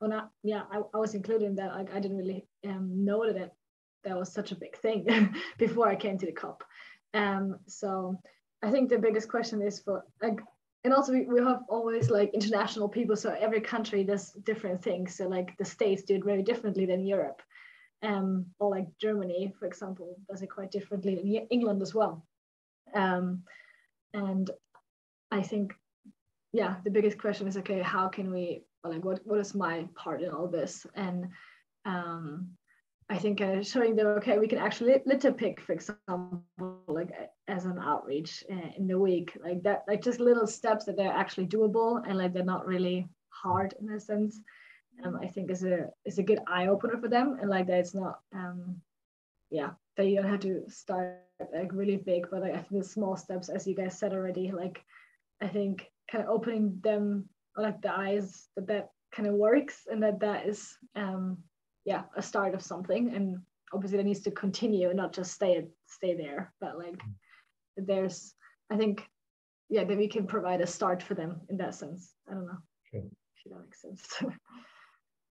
well 0.00 0.10
not 0.10 0.30
yeah 0.42 0.62
i, 0.70 0.80
I 0.94 0.98
was 0.98 1.14
included 1.14 1.46
in 1.46 1.56
that 1.56 1.72
like 1.72 1.92
i 1.94 1.98
didn't 1.98 2.18
really 2.18 2.46
um 2.66 3.04
know 3.04 3.32
that 3.32 3.52
that 4.04 4.16
was 4.16 4.32
such 4.32 4.52
a 4.52 4.56
big 4.56 4.76
thing 4.76 5.34
before 5.58 5.88
i 5.88 5.96
came 5.96 6.18
to 6.18 6.26
the 6.26 6.32
cop. 6.32 6.62
Um 7.14 7.58
so 7.66 8.20
i 8.62 8.70
think 8.70 8.88
the 8.88 8.98
biggest 8.98 9.28
question 9.28 9.62
is 9.62 9.80
for 9.80 10.04
like 10.22 10.40
and 10.84 10.94
also 10.94 11.12
we, 11.12 11.24
we 11.24 11.40
have 11.40 11.62
always 11.68 12.10
like 12.10 12.32
international 12.32 12.88
people 12.88 13.16
so 13.16 13.34
every 13.40 13.60
country 13.60 14.04
does 14.04 14.30
different 14.44 14.80
things. 14.80 15.16
So 15.16 15.26
like 15.26 15.56
the 15.58 15.64
states 15.64 16.04
do 16.04 16.14
it 16.14 16.24
very 16.24 16.42
differently 16.42 16.86
than 16.86 17.04
europe. 17.04 17.42
Um, 18.02 18.46
or 18.60 18.70
like 18.70 18.86
germany 19.00 19.52
for 19.58 19.66
example 19.66 20.16
does 20.30 20.42
it 20.42 20.46
quite 20.48 20.70
differently 20.70 21.16
than 21.16 21.26
england 21.26 21.82
as 21.82 21.92
well. 21.94 22.24
Um, 22.94 23.42
and 24.14 24.48
i 25.32 25.42
think 25.42 25.74
yeah 26.52 26.76
the 26.84 26.90
biggest 26.90 27.18
question 27.18 27.48
is 27.48 27.56
okay 27.56 27.82
how 27.82 28.06
can 28.06 28.30
we 28.30 28.62
like 28.88 29.04
what, 29.04 29.20
what 29.24 29.40
is 29.40 29.54
my 29.54 29.88
part 29.94 30.22
in 30.22 30.30
all 30.30 30.46
this? 30.46 30.86
And 30.94 31.28
um, 31.84 32.48
I 33.08 33.18
think 33.18 33.40
uh, 33.40 33.62
showing 33.62 33.94
them, 33.94 34.08
okay, 34.18 34.38
we 34.38 34.48
can 34.48 34.58
actually 34.58 35.00
litter 35.06 35.32
pick, 35.32 35.60
for 35.60 35.72
example, 35.72 36.42
like 36.88 37.10
as 37.46 37.64
an 37.64 37.78
outreach 37.78 38.42
uh, 38.50 38.70
in 38.76 38.88
the 38.88 38.98
week, 38.98 39.36
like 39.44 39.62
that, 39.62 39.84
like 39.86 40.02
just 40.02 40.18
little 40.18 40.46
steps 40.46 40.84
that 40.86 40.96
they're 40.96 41.12
actually 41.12 41.46
doable 41.46 42.02
and 42.06 42.18
like 42.18 42.32
they're 42.32 42.44
not 42.44 42.66
really 42.66 43.08
hard 43.30 43.74
in 43.80 43.90
a 43.90 44.00
sense. 44.00 44.40
Um, 45.04 45.18
I 45.22 45.28
think 45.28 45.50
is 45.50 45.62
a 45.62 45.90
is 46.04 46.18
a 46.18 46.22
good 46.22 46.40
eye 46.48 46.68
opener 46.68 46.98
for 46.98 47.08
them, 47.08 47.36
and 47.40 47.50
like 47.50 47.66
that 47.66 47.78
it's 47.78 47.94
not, 47.94 48.20
um, 48.34 48.80
yeah, 49.50 49.70
that 49.96 50.06
you 50.06 50.16
don't 50.16 50.30
have 50.30 50.40
to 50.40 50.64
start 50.68 51.18
like 51.52 51.70
really 51.72 51.98
big, 51.98 52.28
but 52.30 52.40
like 52.40 52.54
I 52.54 52.62
think 52.62 52.82
the 52.82 52.88
small 52.88 53.16
steps, 53.16 53.48
as 53.50 53.66
you 53.66 53.74
guys 53.74 53.98
said 53.98 54.14
already, 54.14 54.50
like 54.52 54.82
I 55.40 55.48
think 55.48 55.90
kind 56.10 56.24
of 56.24 56.30
opening 56.30 56.80
them 56.82 57.28
like 57.56 57.82
the 57.82 57.96
eyes 57.96 58.48
that 58.56 58.66
that 58.68 58.90
kind 59.12 59.28
of 59.28 59.34
works, 59.34 59.86
and 59.90 60.02
that 60.02 60.18
that 60.20 60.46
is 60.46 60.76
um 60.96 61.38
yeah 61.86 62.02
a 62.16 62.22
start 62.22 62.54
of 62.54 62.60
something. 62.60 63.14
And 63.14 63.38
obviously 63.72 63.96
that 63.96 64.04
needs 64.04 64.20
to 64.20 64.30
continue 64.30 64.88
and 64.88 64.96
not 64.96 65.14
just 65.14 65.32
stay 65.32 65.64
stay 65.86 66.14
there. 66.14 66.52
But 66.60 66.76
like 66.76 67.00
there's 67.78 68.34
i 68.70 68.76
think 68.76 69.06
yeah 69.68 69.84
that 69.84 69.98
we 69.98 70.08
can 70.08 70.26
provide 70.26 70.62
a 70.62 70.66
start 70.66 71.02
for 71.02 71.14
them 71.14 71.40
in 71.48 71.56
that 71.56 71.74
sense. 71.74 72.14
I 72.28 72.34
don't 72.34 72.46
know 72.46 72.58
sure. 72.90 73.02
if 73.02 73.52
that 73.52 73.60
makes 73.60 73.80
sense. 73.80 74.06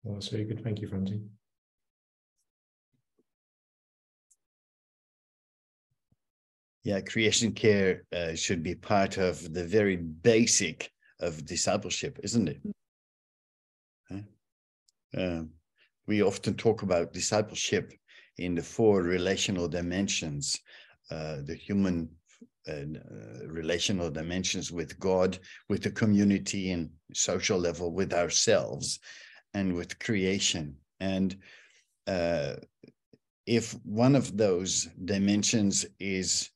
Well 0.04 0.14
that's 0.14 0.30
very 0.30 0.46
good. 0.46 0.64
Thank 0.64 0.80
you 0.80 0.88
Franzi. 0.88 1.22
Yeah 6.84 7.02
creation 7.02 7.52
care 7.52 8.04
uh, 8.16 8.34
should 8.34 8.64
be 8.64 8.76
part 8.76 9.18
of 9.18 9.54
the 9.54 9.66
very 9.66 9.98
basic 9.98 10.90
of 11.20 11.46
discipleship 11.46 12.18
isn't 12.24 12.48
it? 12.48 12.62
Mm. 12.66 14.26
huh? 15.14 15.22
um, 15.22 15.50
we 16.10 16.24
often 16.24 16.56
talk 16.56 16.82
about 16.82 17.14
discipleship 17.14 17.94
in 18.40 18.56
the 18.56 18.64
four 18.64 19.04
relational 19.04 19.68
dimensions 19.68 20.60
uh, 21.12 21.38
the 21.46 21.56
human 21.56 22.10
uh, 22.68 23.48
relational 23.48 24.12
dimensions 24.12 24.72
with 24.72 25.00
God, 25.00 25.40
with 25.70 25.82
the 25.82 25.92
community 25.92 26.72
and 26.72 26.90
social 27.14 27.58
level, 27.58 27.92
with 27.92 28.14
ourselves, 28.14 29.00
and 29.56 29.74
with 29.74 29.98
creation. 29.98 30.76
And 31.00 31.36
uh, 32.06 32.56
if 33.48 33.74
one 33.84 34.16
of 34.16 34.38
those 34.38 34.88
dimensions 35.06 35.86
is 36.00 36.52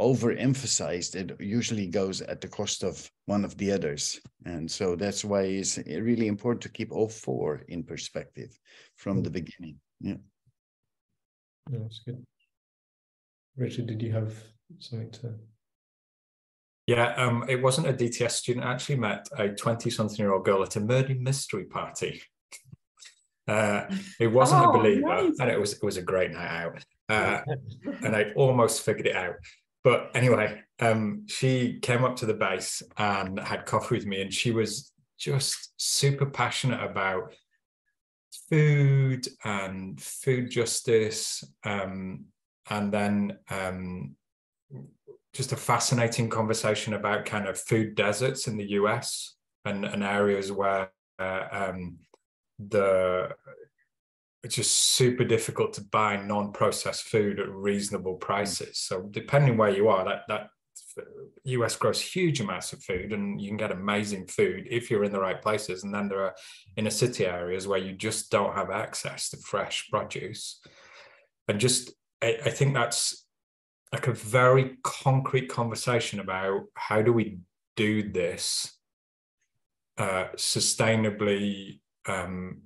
overemphasized, 0.00 1.14
it 1.14 1.40
usually 1.40 1.86
goes 1.86 2.20
at 2.20 2.40
the 2.40 2.48
cost 2.48 2.82
of 2.82 3.10
one 3.26 3.44
of 3.44 3.56
the 3.56 3.72
others. 3.72 4.20
And 4.44 4.70
so 4.70 4.96
that's 4.96 5.24
why 5.24 5.42
it's 5.42 5.78
really 5.78 6.26
important 6.26 6.62
to 6.62 6.68
keep 6.68 6.92
all 6.92 7.08
four 7.08 7.62
in 7.68 7.82
perspective 7.82 8.58
from 8.96 9.22
the 9.22 9.30
beginning. 9.30 9.76
Yeah. 10.00 10.16
yeah 11.70 11.78
that's 11.82 12.00
good. 12.00 12.22
Richard, 13.56 13.86
did 13.86 14.02
you 14.02 14.12
have 14.12 14.34
something 14.80 15.10
to? 15.12 15.34
Yeah, 16.86 17.14
um, 17.14 17.44
it 17.48 17.60
wasn't 17.60 17.88
a 17.88 17.92
DTS 17.92 18.32
student. 18.32 18.64
I 18.64 18.72
actually 18.72 18.96
met 18.96 19.26
a 19.36 19.48
20 19.48 19.90
something 19.90 20.18
year 20.18 20.32
old 20.32 20.44
girl 20.44 20.62
at 20.62 20.76
a 20.76 20.80
murder 20.80 21.14
mystery 21.14 21.64
party. 21.64 22.22
Uh, 23.48 23.88
it 24.18 24.26
wasn't 24.26 24.66
oh, 24.66 24.70
a 24.70 24.76
believer, 24.76 25.06
nice. 25.06 25.38
and 25.38 25.48
it 25.48 25.60
was 25.60 25.74
it 25.74 25.82
was 25.84 25.96
a 25.96 26.02
great 26.02 26.32
night 26.32 26.64
out. 26.64 26.84
Uh, 27.08 27.40
and 28.02 28.16
I 28.16 28.32
almost 28.34 28.82
figured 28.82 29.06
it 29.06 29.14
out. 29.14 29.36
But 29.86 30.10
anyway, 30.16 30.62
um, 30.80 31.26
she 31.28 31.78
came 31.78 32.04
up 32.04 32.16
to 32.16 32.26
the 32.26 32.34
base 32.34 32.82
and 32.96 33.38
had 33.38 33.66
coffee 33.66 33.94
with 33.94 34.04
me, 34.04 34.20
and 34.20 34.34
she 34.34 34.50
was 34.50 34.90
just 35.16 35.74
super 35.76 36.26
passionate 36.26 36.82
about 36.82 37.32
food 38.48 39.28
and 39.44 40.00
food 40.02 40.50
justice, 40.50 41.44
um, 41.62 42.24
and 42.68 42.90
then 42.90 43.38
um, 43.48 44.16
just 45.32 45.52
a 45.52 45.56
fascinating 45.56 46.30
conversation 46.30 46.94
about 46.94 47.24
kind 47.24 47.46
of 47.46 47.56
food 47.56 47.94
deserts 47.94 48.48
in 48.48 48.56
the 48.56 48.70
US 48.70 49.36
and, 49.66 49.84
and 49.84 50.02
areas 50.02 50.50
where 50.50 50.90
uh, 51.20 51.44
um, 51.52 51.98
the 52.58 53.28
it's 54.46 54.54
just 54.54 54.74
super 54.94 55.24
difficult 55.24 55.72
to 55.72 55.80
buy 55.80 56.16
non-processed 56.16 57.02
food 57.02 57.40
at 57.40 57.50
reasonable 57.50 58.14
prices. 58.14 58.78
So 58.78 59.02
depending 59.10 59.56
where 59.56 59.70
you 59.70 59.88
are, 59.88 60.04
that 60.04 60.22
that 60.28 60.50
US 61.44 61.74
grows 61.74 62.00
huge 62.00 62.40
amounts 62.40 62.72
of 62.72 62.80
food 62.82 63.12
and 63.12 63.40
you 63.40 63.48
can 63.48 63.56
get 63.56 63.72
amazing 63.72 64.28
food 64.28 64.68
if 64.70 64.88
you're 64.88 65.02
in 65.02 65.10
the 65.10 65.20
right 65.20 65.42
places. 65.42 65.82
And 65.82 65.92
then 65.92 66.08
there 66.08 66.22
are 66.22 66.34
inner 66.76 66.90
city 66.90 67.26
areas 67.26 67.66
where 67.66 67.80
you 67.80 67.92
just 67.92 68.30
don't 68.30 68.54
have 68.54 68.70
access 68.70 69.30
to 69.30 69.36
fresh 69.38 69.88
produce. 69.90 70.60
And 71.48 71.58
just, 71.58 71.92
I, 72.22 72.38
I 72.44 72.50
think 72.50 72.72
that's 72.72 73.26
like 73.92 74.06
a 74.06 74.12
very 74.12 74.76
concrete 74.84 75.48
conversation 75.48 76.20
about 76.20 76.66
how 76.74 77.02
do 77.02 77.12
we 77.12 77.38
do 77.74 78.12
this 78.12 78.78
uh, 79.98 80.28
sustainably? 80.36 81.80
Um, 82.06 82.62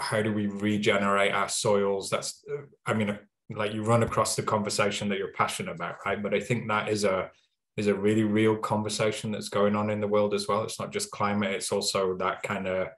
how 0.00 0.22
do 0.22 0.32
we 0.32 0.46
regenerate 0.46 1.32
our 1.32 1.48
soils? 1.48 2.10
That's, 2.10 2.44
I 2.86 2.94
mean, 2.94 3.18
like 3.50 3.72
you 3.72 3.82
run 3.82 4.02
across 4.02 4.36
the 4.36 4.42
conversation 4.42 5.08
that 5.08 5.18
you're 5.18 5.32
passionate 5.32 5.74
about, 5.74 5.96
right? 6.06 6.22
But 6.22 6.34
I 6.34 6.40
think 6.40 6.68
that 6.68 6.88
is 6.88 7.04
a 7.04 7.30
is 7.76 7.86
a 7.86 7.94
really 7.94 8.24
real 8.24 8.56
conversation 8.56 9.30
that's 9.30 9.48
going 9.48 9.74
on 9.74 9.90
in 9.90 10.00
the 10.00 10.08
world 10.08 10.34
as 10.34 10.46
well. 10.48 10.62
It's 10.62 10.78
not 10.78 10.92
just 10.92 11.10
climate; 11.10 11.52
it's 11.52 11.72
also 11.72 12.16
that 12.18 12.42
kind 12.42 12.66
of 12.66 12.88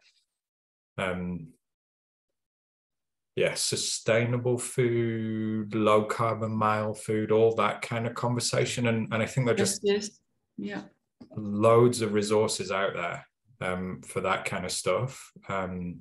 um, 0.98 1.48
yeah, 3.36 3.54
sustainable 3.54 4.58
food, 4.58 5.74
low 5.74 6.04
carbon 6.04 6.52
mile 6.52 6.94
food, 6.94 7.32
all 7.32 7.54
that 7.56 7.80
kind 7.82 8.06
of 8.06 8.14
conversation. 8.14 8.88
And, 8.88 9.12
and 9.12 9.22
I 9.22 9.26
think 9.26 9.46
they're 9.46 9.54
just 9.54 9.80
yes, 9.82 10.10
yes. 10.58 10.82
yeah 10.82 10.82
loads 11.36 12.02
of 12.02 12.14
resources 12.14 12.70
out 12.70 12.94
there 12.94 13.26
um, 13.60 14.00
for 14.02 14.20
that 14.20 14.44
kind 14.44 14.64
of 14.64 14.72
stuff. 14.72 15.32
Um, 15.48 16.00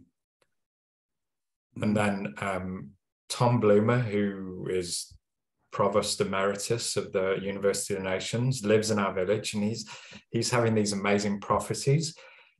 and 1.80 1.96
then 1.96 2.34
um, 2.40 2.90
Tom 3.30 3.60
Bloomer, 3.60 4.00
who 4.00 4.68
is 4.70 5.14
provost 5.72 6.20
emeritus 6.20 6.98
of 6.98 7.14
the 7.14 7.38
University 7.42 7.96
of 7.96 8.04
the 8.04 8.10
Nations, 8.10 8.66
lives 8.66 8.92
in 8.92 9.00
our 9.00 9.14
village, 9.14 9.54
and 9.54 9.64
he's 9.64 9.90
he's 10.30 10.52
having 10.52 10.76
these 10.76 10.94
amazing 10.94 11.40
prophecies. 11.40 12.16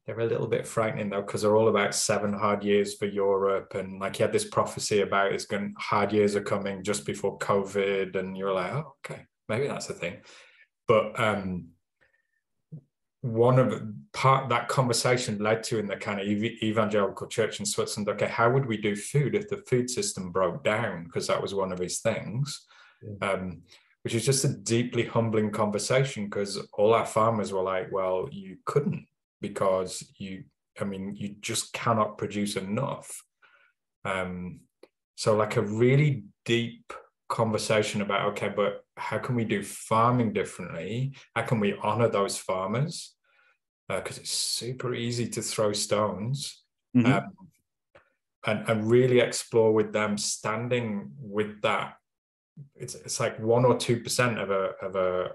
They're 0.06 0.20
a 0.20 0.26
little 0.26 0.48
bit 0.48 0.66
frightening 0.66 1.10
though 1.10 1.22
because 1.22 1.44
they're 1.44 1.56
all 1.56 1.68
about 1.68 1.94
seven 1.94 2.34
hard 2.34 2.64
years 2.64 2.96
for 2.96 3.06
Europe 3.06 3.76
and 3.76 4.00
like 4.00 4.16
he 4.16 4.24
had 4.24 4.32
this 4.32 4.50
prophecy 4.50 5.02
about 5.02 5.32
it's 5.32 5.46
going 5.46 5.76
hard 5.78 6.12
years 6.12 6.36
are 6.36 6.42
coming 6.42 6.84
just 6.84 7.06
before 7.06 7.38
COVID 7.38 8.16
and 8.16 8.36
you're 8.36 8.52
like 8.52 8.74
oh 8.74 8.96
okay 9.06 9.22
maybe 9.48 9.68
that's 9.68 9.90
a 9.90 9.94
thing. 9.94 10.18
But 10.88 11.20
um 11.20 11.68
one 13.22 13.60
of 13.60 13.84
part 14.14 14.50
that 14.50 14.68
conversation 14.68 15.38
led 15.38 15.64
to 15.64 15.78
in 15.78 15.86
the 15.86 15.96
kind 15.96 16.20
of 16.20 16.26
evangelical 16.28 17.28
church 17.28 17.60
in 17.60 17.66
Switzerland 17.66 18.10
okay 18.10 18.28
how 18.28 18.50
would 18.50 18.66
we 18.66 18.78
do 18.78 18.96
food 18.96 19.36
if 19.36 19.48
the 19.48 19.58
food 19.58 19.90
system 19.90 20.32
broke 20.32 20.64
down? 20.64 21.06
Because 21.06 21.28
that 21.28 21.42
was 21.42 21.54
one 21.54 21.72
of 21.72 21.80
his 21.80 22.00
things. 22.00 22.66
Yeah. 23.02 23.32
um 23.32 23.62
which 24.04 24.16
is 24.16 24.26
just 24.26 24.44
a 24.46 24.48
deeply 24.48 25.06
humbling 25.06 25.52
conversation 25.52 26.26
because 26.26 26.58
all 26.74 26.94
our 26.96 27.06
farmers 27.06 27.54
were 27.54 27.62
like 27.62 27.92
well 27.92 28.28
you 28.32 28.58
couldn't 28.66 29.06
because 29.42 30.04
you 30.18 30.44
i 30.80 30.84
mean 30.84 31.16
you 31.16 31.36
just 31.42 31.74
cannot 31.74 32.18
produce 32.18 32.56
enough. 32.56 33.24
Um 34.04 34.62
so 35.16 35.36
like 35.36 35.58
a 35.58 35.62
really 35.62 36.24
deep 36.46 36.92
conversation 37.30 38.02
about 38.02 38.32
okay 38.32 38.50
but 38.50 38.84
how 39.02 39.18
can 39.18 39.36
we 39.36 39.46
do 39.46 39.64
farming 39.64 40.34
differently 40.34 41.14
how 41.36 41.42
can 41.42 41.60
we 41.60 41.76
honor 41.82 42.08
those 42.08 42.38
farmers 42.38 43.16
because 43.88 44.18
uh, 44.18 44.22
it's 44.22 44.32
super 44.32 44.94
easy 44.94 45.28
to 45.28 45.42
throw 45.42 45.74
stones 45.74 46.64
mm-hmm. 46.96 47.12
um, 47.12 47.32
and, 48.46 48.70
and 48.70 48.90
really 48.90 49.20
explore 49.20 49.74
with 49.74 49.92
them 49.92 50.18
standing 50.18 51.12
with 51.20 51.62
that 51.62 51.96
it's, 52.76 52.96
it's 52.96 53.20
like 53.20 53.40
one 53.40 53.66
or 53.66 53.78
two 53.78 54.00
percent 54.02 54.38
of 54.38 54.52
a 54.52 54.72
of 54.82 54.96
a 54.96 55.32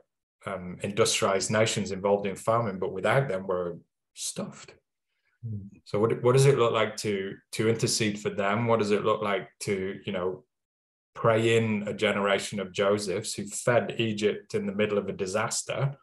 um, 0.46 0.76
industrialized 0.82 1.50
nations 1.50 1.90
involved 1.90 2.26
in 2.26 2.36
farming 2.36 2.78
but 2.78 2.92
without 2.92 3.28
them 3.28 3.46
we're 3.46 3.74
stuffed. 4.16 4.74
Hmm. 5.46 5.68
So 5.84 6.00
what, 6.00 6.22
what 6.22 6.32
does 6.32 6.46
it 6.46 6.58
look 6.58 6.72
like 6.72 6.96
to 6.98 7.34
to 7.52 7.68
intercede 7.68 8.18
for 8.18 8.30
them? 8.30 8.66
What 8.66 8.80
does 8.80 8.90
it 8.90 9.04
look 9.04 9.22
like 9.22 9.48
to, 9.60 10.00
you 10.04 10.12
know, 10.12 10.44
pray 11.16 11.56
in 11.56 11.88
a 11.88 11.94
generation 11.94 12.60
of 12.60 12.72
Josephs 12.72 13.34
who 13.34 13.46
fed 13.46 13.96
Egypt 13.98 14.54
in 14.54 14.66
the 14.66 14.74
middle 14.74 14.98
of 14.98 15.08
a 15.08 15.12
disaster? 15.12 15.96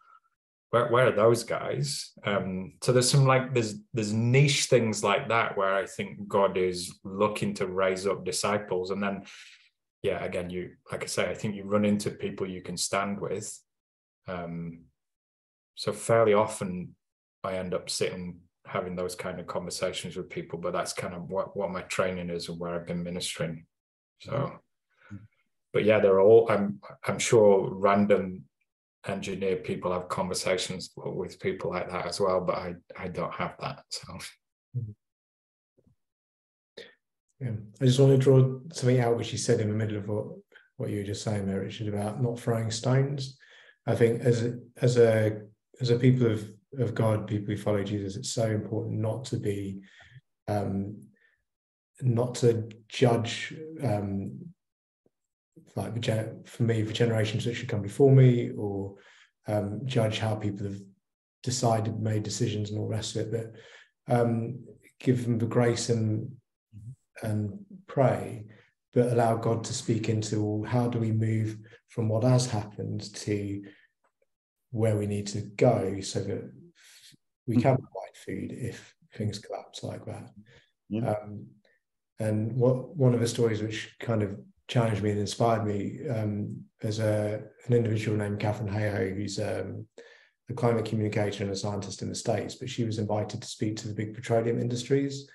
Where, 0.71 0.87
where 0.87 1.07
are 1.07 1.11
those 1.11 1.43
guys? 1.43 2.11
Um, 2.25 2.73
so 2.81 2.91
there's 2.91 3.09
some 3.09 3.25
like 3.25 3.53
there's 3.53 3.75
there's 3.93 4.11
niche 4.11 4.65
things 4.65 5.03
like 5.03 5.29
that 5.29 5.55
where 5.55 5.75
I 5.75 5.85
think 5.85 6.27
God 6.27 6.57
is 6.57 6.99
looking 7.03 7.53
to 7.55 7.67
raise 7.67 8.07
up 8.07 8.25
disciples. 8.25 8.89
And 8.89 9.01
then 9.01 9.23
yeah, 10.01 10.23
again, 10.23 10.49
you 10.49 10.71
like 10.91 11.03
I 11.03 11.07
say, 11.07 11.29
I 11.29 11.35
think 11.35 11.55
you 11.55 11.63
run 11.63 11.85
into 11.85 12.09
people 12.09 12.49
you 12.49 12.61
can 12.61 12.75
stand 12.75 13.21
with. 13.21 13.57
Um, 14.27 14.85
so 15.75 15.93
fairly 15.93 16.33
often 16.33 16.95
I 17.43 17.53
end 17.53 17.73
up 17.73 17.89
sitting 17.89 18.39
having 18.65 18.95
those 18.95 19.15
kind 19.15 19.39
of 19.39 19.47
conversations 19.47 20.15
with 20.15 20.29
people, 20.29 20.57
but 20.57 20.73
that's 20.73 20.93
kind 20.93 21.13
of 21.13 21.29
what, 21.29 21.55
what 21.55 21.69
my 21.69 21.81
training 21.81 22.29
is 22.29 22.47
and 22.47 22.59
where 22.59 22.73
I've 22.73 22.87
been 22.87 23.03
ministering. 23.03 23.65
So. 24.21 24.59
But 25.73 25.83
yeah, 25.83 25.99
they're 25.99 26.21
all, 26.21 26.47
I'm, 26.49 26.79
I'm 27.05 27.19
sure 27.19 27.69
random 27.73 28.43
engineer 29.05 29.57
people 29.57 29.91
have 29.91 30.07
conversations 30.07 30.91
with 30.95 31.39
people 31.39 31.71
like 31.71 31.89
that 31.89 32.05
as 32.05 32.19
well, 32.19 32.39
but 32.41 32.55
I, 32.55 32.75
I 32.97 33.07
don't 33.09 33.33
have 33.33 33.55
that. 33.59 33.83
So. 33.89 34.17
Yeah. 37.39 37.51
I 37.81 37.85
just 37.85 37.99
want 37.99 38.13
to 38.13 38.17
draw 38.17 38.59
something 38.71 39.01
out 39.01 39.17
which 39.17 39.31
you 39.33 39.37
said 39.37 39.59
in 39.59 39.67
the 39.67 39.75
middle 39.75 39.97
of 39.97 40.07
what, 40.07 40.27
what 40.77 40.89
you 40.89 40.99
were 40.99 41.03
just 41.03 41.23
saying 41.23 41.45
there, 41.45 41.59
Richard, 41.59 41.89
about 41.93 42.21
not 42.21 42.39
throwing 42.39 42.71
stones. 42.71 43.37
I 43.85 43.95
think 43.95 44.21
as 44.21 44.43
a, 44.43 44.59
as 44.81 44.97
a 44.97 45.41
as 45.81 45.89
a 45.89 45.99
people 45.99 46.31
of 46.31 46.49
of 46.79 46.95
God, 46.95 47.27
people 47.27 47.53
who 47.53 47.57
follow 47.57 47.83
Jesus, 47.83 48.15
it's 48.15 48.31
so 48.31 48.45
important 48.45 48.99
not 48.99 49.25
to 49.25 49.37
be, 49.37 49.81
um, 50.47 51.01
not 52.01 52.35
to 52.35 52.69
judge, 52.87 53.53
um, 53.83 54.39
like 55.75 56.45
for 56.45 56.63
me, 56.63 56.83
for 56.83 56.93
generations 56.93 57.45
that 57.45 57.55
should 57.55 57.69
come 57.69 57.81
before 57.81 58.11
me, 58.11 58.51
or 58.51 58.95
um, 59.47 59.81
judge 59.85 60.19
how 60.19 60.35
people 60.35 60.67
have 60.67 60.79
decided, 61.41 61.99
made 61.99 62.23
decisions, 62.23 62.69
and 62.69 62.79
all 62.79 62.87
the 62.87 62.95
rest 62.95 63.15
of 63.15 63.33
it. 63.33 63.53
But 64.07 64.15
um, 64.15 64.63
give 64.99 65.23
them 65.23 65.37
the 65.37 65.45
grace 65.45 65.89
and 65.89 66.31
and 67.21 67.59
pray, 67.87 68.45
but 68.93 69.11
allow 69.11 69.35
God 69.37 69.63
to 69.65 69.73
speak 69.73 70.09
into 70.09 70.43
well, 70.43 70.69
how 70.69 70.87
do 70.87 70.99
we 70.99 71.11
move 71.11 71.57
from 71.89 72.09
what 72.09 72.23
has 72.23 72.47
happened 72.47 73.13
to 73.13 73.63
where 74.71 74.97
we 74.97 75.05
need 75.05 75.27
to 75.27 75.41
go 75.41 76.01
so 76.01 76.19
that 76.19 76.51
we 77.45 77.55
can 77.55 77.75
provide 77.75 78.15
food 78.25 78.51
if 78.51 78.93
things 79.15 79.37
collapse 79.37 79.83
like 79.83 80.03
that. 80.05 80.31
Yeah. 80.89 81.11
Um, 81.11 81.45
and 82.19 82.53
what 82.55 82.95
one 82.95 83.13
of 83.13 83.19
the 83.19 83.27
stories 83.27 83.61
which 83.61 83.95
kind 83.99 84.23
of 84.23 84.35
challenged 84.67 85.03
me 85.03 85.11
and 85.11 85.19
inspired 85.19 85.65
me 85.65 86.07
um, 86.09 86.63
as 86.81 86.99
a 86.99 87.43
an 87.67 87.73
individual 87.73 88.17
named 88.17 88.39
Katharine 88.39 88.73
Hayhoe, 88.73 89.15
who's 89.15 89.39
um, 89.39 89.87
a 90.49 90.53
climate 90.53 90.85
communicator 90.85 91.43
and 91.43 91.51
a 91.51 91.55
scientist 91.55 92.01
in 92.01 92.09
the 92.09 92.15
States, 92.15 92.55
but 92.55 92.69
she 92.69 92.83
was 92.83 92.99
invited 92.99 93.41
to 93.41 93.47
speak 93.47 93.77
to 93.77 93.87
the 93.87 93.93
big 93.93 94.13
petroleum 94.13 94.59
industries. 94.59 95.29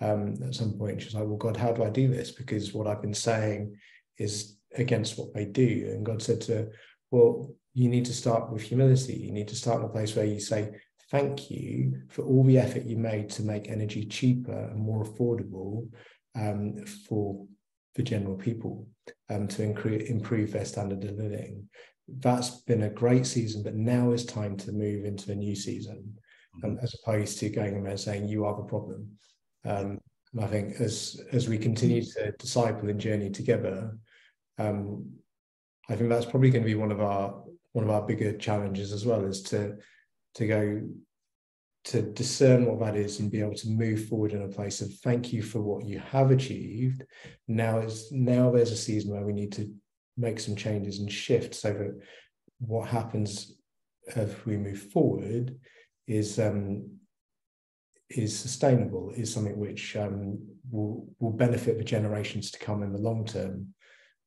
Um, 0.00 0.36
at 0.44 0.54
some 0.54 0.78
point, 0.78 1.02
she's 1.02 1.14
like, 1.14 1.26
"Well, 1.26 1.36
God, 1.36 1.56
how 1.56 1.72
do 1.72 1.84
I 1.84 1.90
do 1.90 2.08
this? 2.08 2.30
Because 2.30 2.72
what 2.72 2.86
I've 2.86 3.02
been 3.02 3.14
saying 3.14 3.76
is 4.18 4.56
against 4.74 5.18
what 5.18 5.34
they 5.34 5.44
do." 5.44 5.90
And 5.92 6.04
God 6.06 6.22
said 6.22 6.40
to 6.42 6.54
her, 6.54 6.68
"Well, 7.10 7.54
you 7.74 7.88
need 7.88 8.06
to 8.06 8.14
start 8.14 8.50
with 8.50 8.62
humility. 8.62 9.14
You 9.14 9.32
need 9.32 9.48
to 9.48 9.56
start 9.56 9.80
in 9.80 9.86
a 9.86 9.88
place 9.88 10.16
where 10.16 10.24
you 10.24 10.40
say, 10.40 10.72
thank 11.10 11.50
you 11.50 12.02
for 12.08 12.22
all 12.22 12.44
the 12.44 12.58
effort 12.58 12.84
you 12.84 12.96
made 12.96 13.28
to 13.30 13.42
make 13.42 13.68
energy 13.68 14.04
cheaper 14.04 14.68
and 14.70 14.78
more 14.78 15.04
affordable 15.04 15.88
um, 16.36 16.84
for 17.08 17.46
the 17.94 18.02
general 18.02 18.36
people 18.36 18.86
um, 19.28 19.48
to 19.48 19.62
incre- 19.62 20.08
improve 20.08 20.52
their 20.52 20.64
standard 20.64 21.04
of 21.04 21.16
living. 21.16 21.68
That's 22.08 22.62
been 22.62 22.82
a 22.82 22.90
great 22.90 23.26
season, 23.26 23.62
but 23.62 23.74
now 23.74 24.12
is 24.12 24.24
time 24.24 24.56
to 24.58 24.72
move 24.72 25.04
into 25.04 25.32
a 25.32 25.34
new 25.34 25.54
season, 25.54 26.16
um, 26.64 26.78
as 26.82 26.94
opposed 26.94 27.38
to 27.38 27.50
going 27.50 27.76
in 27.76 27.84
there 27.84 27.96
saying 27.96 28.28
you 28.28 28.44
are 28.44 28.56
the 28.56 28.64
problem. 28.64 29.10
Um, 29.64 30.00
and 30.32 30.44
I 30.44 30.46
think 30.46 30.80
as 30.80 31.20
as 31.32 31.48
we 31.48 31.58
continue 31.58 32.02
to 32.02 32.32
disciple 32.32 32.88
and 32.88 33.00
journey 33.00 33.30
together, 33.30 33.96
um, 34.58 35.10
I 35.88 35.96
think 35.96 36.08
that's 36.08 36.26
probably 36.26 36.50
going 36.50 36.62
to 36.62 36.68
be 36.68 36.74
one 36.74 36.92
of 36.92 37.00
our 37.00 37.42
one 37.72 37.84
of 37.84 37.90
our 37.90 38.02
bigger 38.02 38.36
challenges 38.36 38.92
as 38.92 39.04
well, 39.04 39.24
is 39.24 39.42
to 39.44 39.76
to 40.34 40.46
go 40.46 40.82
to 41.82 42.02
discern 42.02 42.66
what 42.66 42.80
that 42.80 42.96
is 42.96 43.20
and 43.20 43.30
be 43.30 43.40
able 43.40 43.54
to 43.54 43.70
move 43.70 44.06
forward 44.06 44.32
in 44.32 44.42
a 44.42 44.48
place 44.48 44.80
of 44.80 44.92
thank 45.02 45.32
you 45.32 45.42
for 45.42 45.60
what 45.60 45.86
you 45.86 45.98
have 45.98 46.30
achieved. 46.30 47.04
Now 47.48 47.78
is 47.78 48.10
now 48.12 48.50
there's 48.50 48.72
a 48.72 48.76
season 48.76 49.12
where 49.12 49.24
we 49.24 49.32
need 49.32 49.52
to 49.52 49.72
make 50.16 50.38
some 50.38 50.56
changes 50.56 50.98
and 50.98 51.10
shift 51.10 51.54
so 51.54 51.72
that 51.72 51.98
what 52.58 52.88
happens 52.88 53.54
as 54.14 54.34
we 54.44 54.56
move 54.56 54.90
forward 54.92 55.58
is 56.06 56.38
um, 56.38 56.90
is 58.10 58.36
sustainable 58.36 59.12
is 59.16 59.32
something 59.32 59.58
which 59.58 59.96
um, 59.96 60.38
will 60.70 61.06
will 61.18 61.32
benefit 61.32 61.78
the 61.78 61.84
generations 61.84 62.50
to 62.50 62.58
come 62.58 62.82
in 62.82 62.92
the 62.92 62.98
long 62.98 63.24
term 63.24 63.68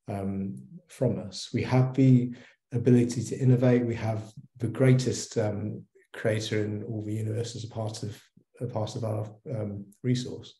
um, 0.08 0.56
from 0.88 1.18
us. 1.18 1.50
We 1.52 1.62
have 1.62 1.94
the 1.94 2.34
ability 2.72 3.22
to 3.24 3.38
innovate. 3.38 3.86
We 3.86 3.94
have 3.94 4.32
the 4.58 4.68
greatest 4.68 5.38
um, 5.38 5.84
creator 6.14 6.64
in 6.64 6.82
all 6.84 7.02
the 7.02 7.12
universe 7.14 7.56
as 7.56 7.64
a 7.64 7.68
part 7.68 8.02
of 8.02 8.20
a 8.60 8.66
part 8.66 8.96
of 8.96 9.04
our 9.04 9.26
um, 9.50 9.84
resource. 10.02 10.54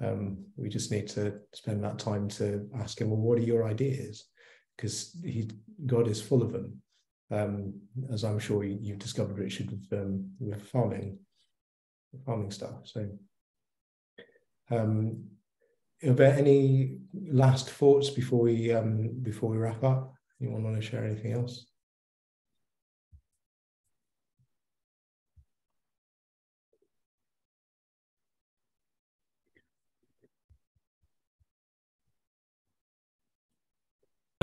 Um, 0.00 0.44
we 0.56 0.68
just 0.68 0.90
need 0.90 1.08
to 1.08 1.40
spend 1.54 1.82
that 1.84 1.98
time 1.98 2.28
to 2.30 2.68
ask 2.78 3.00
him, 3.00 3.10
well, 3.10 3.20
what 3.20 3.38
are 3.38 3.42
your 3.42 3.66
ideas? 3.66 4.24
Because 4.76 5.16
he 5.24 5.50
God 5.86 6.08
is 6.08 6.20
full 6.20 6.42
of 6.42 6.52
them, 6.52 6.82
um, 7.30 7.74
as 8.12 8.24
I'm 8.24 8.38
sure 8.38 8.64
you, 8.64 8.92
have 8.92 8.98
discovered, 8.98 9.38
Richard, 9.38 9.70
with, 9.70 9.98
um, 9.98 10.30
with 10.38 10.62
farming, 10.68 11.18
farming 12.26 12.50
stuff. 12.50 12.74
So, 12.84 13.08
um, 14.70 15.24
are 16.04 16.12
there 16.12 16.34
any 16.34 16.98
last 17.14 17.70
thoughts 17.70 18.10
before 18.10 18.40
we 18.40 18.72
um, 18.72 19.10
before 19.22 19.48
we 19.48 19.56
wrap 19.56 19.82
up? 19.84 20.12
Anyone 20.42 20.64
want 20.64 20.76
to 20.76 20.82
share 20.82 21.04
anything 21.04 21.32
else? 21.32 21.66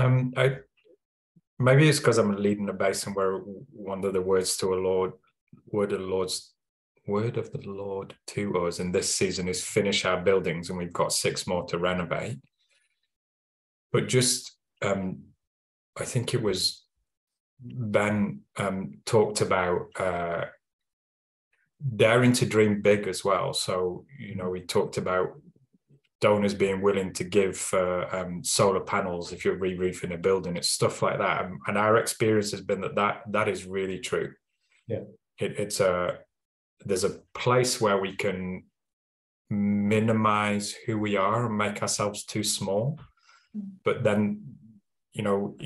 Um, 0.02 0.34
I 0.36 0.58
maybe 1.60 1.88
it's 1.88 2.00
because 2.00 2.18
I'm 2.18 2.36
leading 2.36 2.70
a 2.70 2.74
basin 2.74 3.14
where 3.14 3.38
one 3.38 4.04
of 4.04 4.14
the 4.14 4.22
words 4.22 4.58
to 4.58 4.74
a 4.74 4.76
Lord, 4.76 5.14
word 5.68 5.92
of 5.94 6.00
the 6.00 6.06
Lord's 6.06 6.54
word 7.08 7.38
of 7.38 7.52
the 7.52 7.62
Lord 7.70 8.16
to 8.28 8.66
us 8.66 8.80
in 8.80 8.92
this 8.92 9.14
season 9.14 9.48
is 9.48 9.64
finish 9.64 10.06
our 10.06 10.22
buildings, 10.22 10.70
and 10.70 10.78
we've 10.78 10.94
got 10.94 11.14
six 11.14 11.46
more 11.46 11.66
to 11.68 11.78
renovate. 11.78 12.38
But 13.92 14.08
just, 14.08 14.56
um, 14.82 15.20
I 16.00 16.06
think 16.06 16.34
it 16.34 16.42
was 16.42 16.84
Ben 17.60 18.42
um, 18.58 19.02
talked 19.06 19.42
about 19.42 19.88
uh, 20.00 20.46
daring 21.96 22.34
to 22.34 22.46
dream 22.46 22.82
big 22.82 23.08
as 23.08 23.24
well. 23.24 23.54
So 23.54 24.06
you 24.18 24.36
know, 24.36 24.50
we 24.50 24.62
talked 24.62 24.98
about 24.98 25.40
donors 26.22 26.54
being 26.54 26.82
willing 26.82 27.12
to 27.14 27.24
give 27.24 27.68
uh, 27.74 28.06
um, 28.12 28.44
solar 28.44 28.80
panels 28.80 29.34
if 29.34 29.44
you're 29.44 29.58
re-roofing 29.58 30.14
a 30.14 30.18
building. 30.18 30.56
It's 30.56 30.70
stuff 30.70 31.02
like 31.02 31.18
that, 31.18 31.46
and, 31.46 31.60
and 31.68 31.78
our 31.78 31.98
experience 31.98 32.52
has 32.52 32.62
been 32.62 32.82
that 32.82 32.96
that 32.96 33.24
that 33.32 33.50
is 33.50 33.66
really 33.66 34.00
true. 34.00 34.32
Yeah, 34.88 35.04
it, 35.40 35.60
it's 35.60 35.80
a 35.80 36.20
there's 36.86 37.04
a 37.04 37.20
place 37.34 37.82
where 37.82 38.00
we 38.00 38.16
can 38.16 38.64
minimize 39.50 40.74
who 40.86 40.98
we 40.98 41.18
are 41.18 41.46
and 41.48 41.58
make 41.58 41.82
ourselves 41.82 42.24
too 42.24 42.44
small, 42.44 43.00
mm. 43.58 43.64
but 43.84 44.04
then 44.04 44.42
you 45.14 45.24
know 45.24 45.58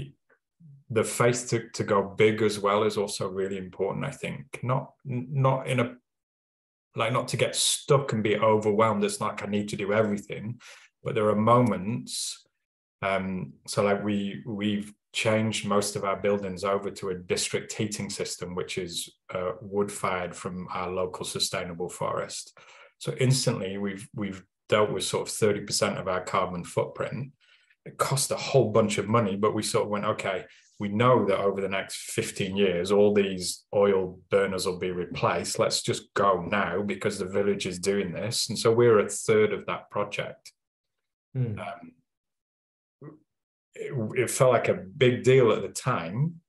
the 0.89 1.03
faith 1.03 1.47
to, 1.49 1.69
to 1.69 1.83
go 1.83 2.01
big 2.01 2.41
as 2.41 2.59
well 2.59 2.83
is 2.83 2.97
also 2.97 3.27
really 3.27 3.57
important 3.57 4.05
i 4.05 4.11
think 4.11 4.45
not 4.61 4.91
not 5.03 5.67
in 5.67 5.79
a 5.79 5.95
like 6.95 7.13
not 7.13 7.27
to 7.29 7.37
get 7.37 7.55
stuck 7.55 8.13
and 8.13 8.23
be 8.23 8.37
overwhelmed 8.37 9.03
it's 9.03 9.21
like 9.21 9.43
i 9.43 9.45
need 9.45 9.69
to 9.69 9.75
do 9.75 9.93
everything. 9.93 10.59
But 11.03 11.15
there 11.15 11.29
are 11.29 11.35
moments 11.35 12.43
um 13.01 13.53
so 13.67 13.83
like 13.83 14.03
we 14.03 14.41
we've 14.45 14.91
changed 15.13 15.65
most 15.65 15.95
of 15.95 16.03
our 16.03 16.17
buildings 16.17 16.63
over 16.63 16.89
to 16.91 17.09
a 17.09 17.15
district 17.15 17.71
heating 17.71 18.09
system 18.09 18.55
which 18.55 18.77
is 18.77 19.09
uh, 19.33 19.51
wood 19.61 19.89
fired 19.91 20.35
from 20.35 20.67
our 20.73 20.89
local 20.89 21.25
sustainable 21.25 21.89
forest. 21.89 22.57
So 22.97 23.13
instantly 23.19 23.77
we've 23.77 24.07
we've 24.15 24.43
dealt 24.67 24.91
with 24.91 25.03
sort 25.03 25.27
of 25.27 25.33
30% 25.33 25.99
of 25.99 26.07
our 26.07 26.21
carbon 26.21 26.63
footprint. 26.63 27.31
It 27.85 27.97
cost 27.97 28.31
a 28.31 28.35
whole 28.35 28.71
bunch 28.71 28.97
of 28.97 29.07
money 29.07 29.35
but 29.35 29.53
we 29.53 29.63
sort 29.63 29.85
of 29.85 29.89
went 29.89 30.05
okay 30.05 30.45
we 30.79 30.89
know 30.89 31.25
that 31.25 31.39
over 31.39 31.61
the 31.61 31.69
next 31.69 32.11
15 32.11 32.57
years, 32.57 32.91
all 32.91 33.13
these 33.13 33.63
oil 33.73 34.19
burners 34.29 34.65
will 34.65 34.77
be 34.77 34.91
replaced. 34.91 35.57
Let's 35.57 35.81
just 35.81 36.13
go 36.13 36.41
now 36.41 36.81
because 36.81 37.17
the 37.17 37.25
village 37.25 37.65
is 37.65 37.79
doing 37.79 38.11
this. 38.11 38.49
And 38.49 38.59
so 38.59 38.73
we're 38.73 38.99
a 38.99 39.09
third 39.09 39.53
of 39.53 39.65
that 39.67 39.89
project. 39.89 40.51
Mm. 41.35 41.59
Um, 41.59 41.91
it, 43.75 44.19
it, 44.19 44.29
felt 44.29 44.51
like 44.51 44.67
a 44.67 44.73
big 44.73 45.23
deal 45.23 45.51
at 45.51 45.61
the 45.61 45.69
time, 45.69 46.41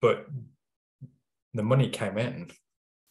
but 0.00 0.26
the 1.54 1.62
money 1.62 1.88
came 1.88 2.18
in. 2.18 2.50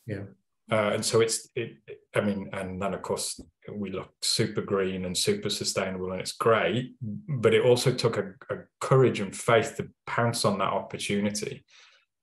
Yeah. 0.06 0.24
Uh, 0.72 0.92
and 0.94 1.06
so 1.06 1.22
it's, 1.22 1.50
it, 1.56 1.74
I 2.16 2.22
mean, 2.22 2.50
and 2.54 2.82
then 2.82 2.94
of 2.94 3.02
course 3.02 3.40
we 3.72 3.92
look 3.92 4.12
super 4.22 4.62
green 4.62 5.06
and 5.06 5.18
super 5.18 5.50
sustainable 5.50 6.12
and 6.12 6.22
it's 6.22 6.32
great, 6.32 6.96
but 7.02 7.54
it 7.54 7.66
also 7.66 7.94
took 7.94 8.18
a, 8.18 8.34
a 8.50 8.60
courage 8.80 9.20
and 9.20 9.36
faith 9.36 9.76
to 9.78 9.90
pounce 10.08 10.46
on 10.46 10.60
that 10.60 10.72
opportunity. 10.72 11.66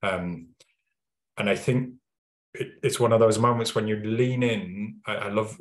Um, 0.02 0.48
and 1.36 1.50
I 1.50 1.56
think 1.56 1.94
it, 2.54 2.72
it's 2.82 2.98
one 2.98 3.12
of 3.12 3.20
those 3.20 3.38
moments 3.38 3.74
when 3.74 3.86
you 3.86 3.96
lean 3.96 4.42
in. 4.42 4.96
I, 5.06 5.14
I 5.14 5.28
love 5.28 5.56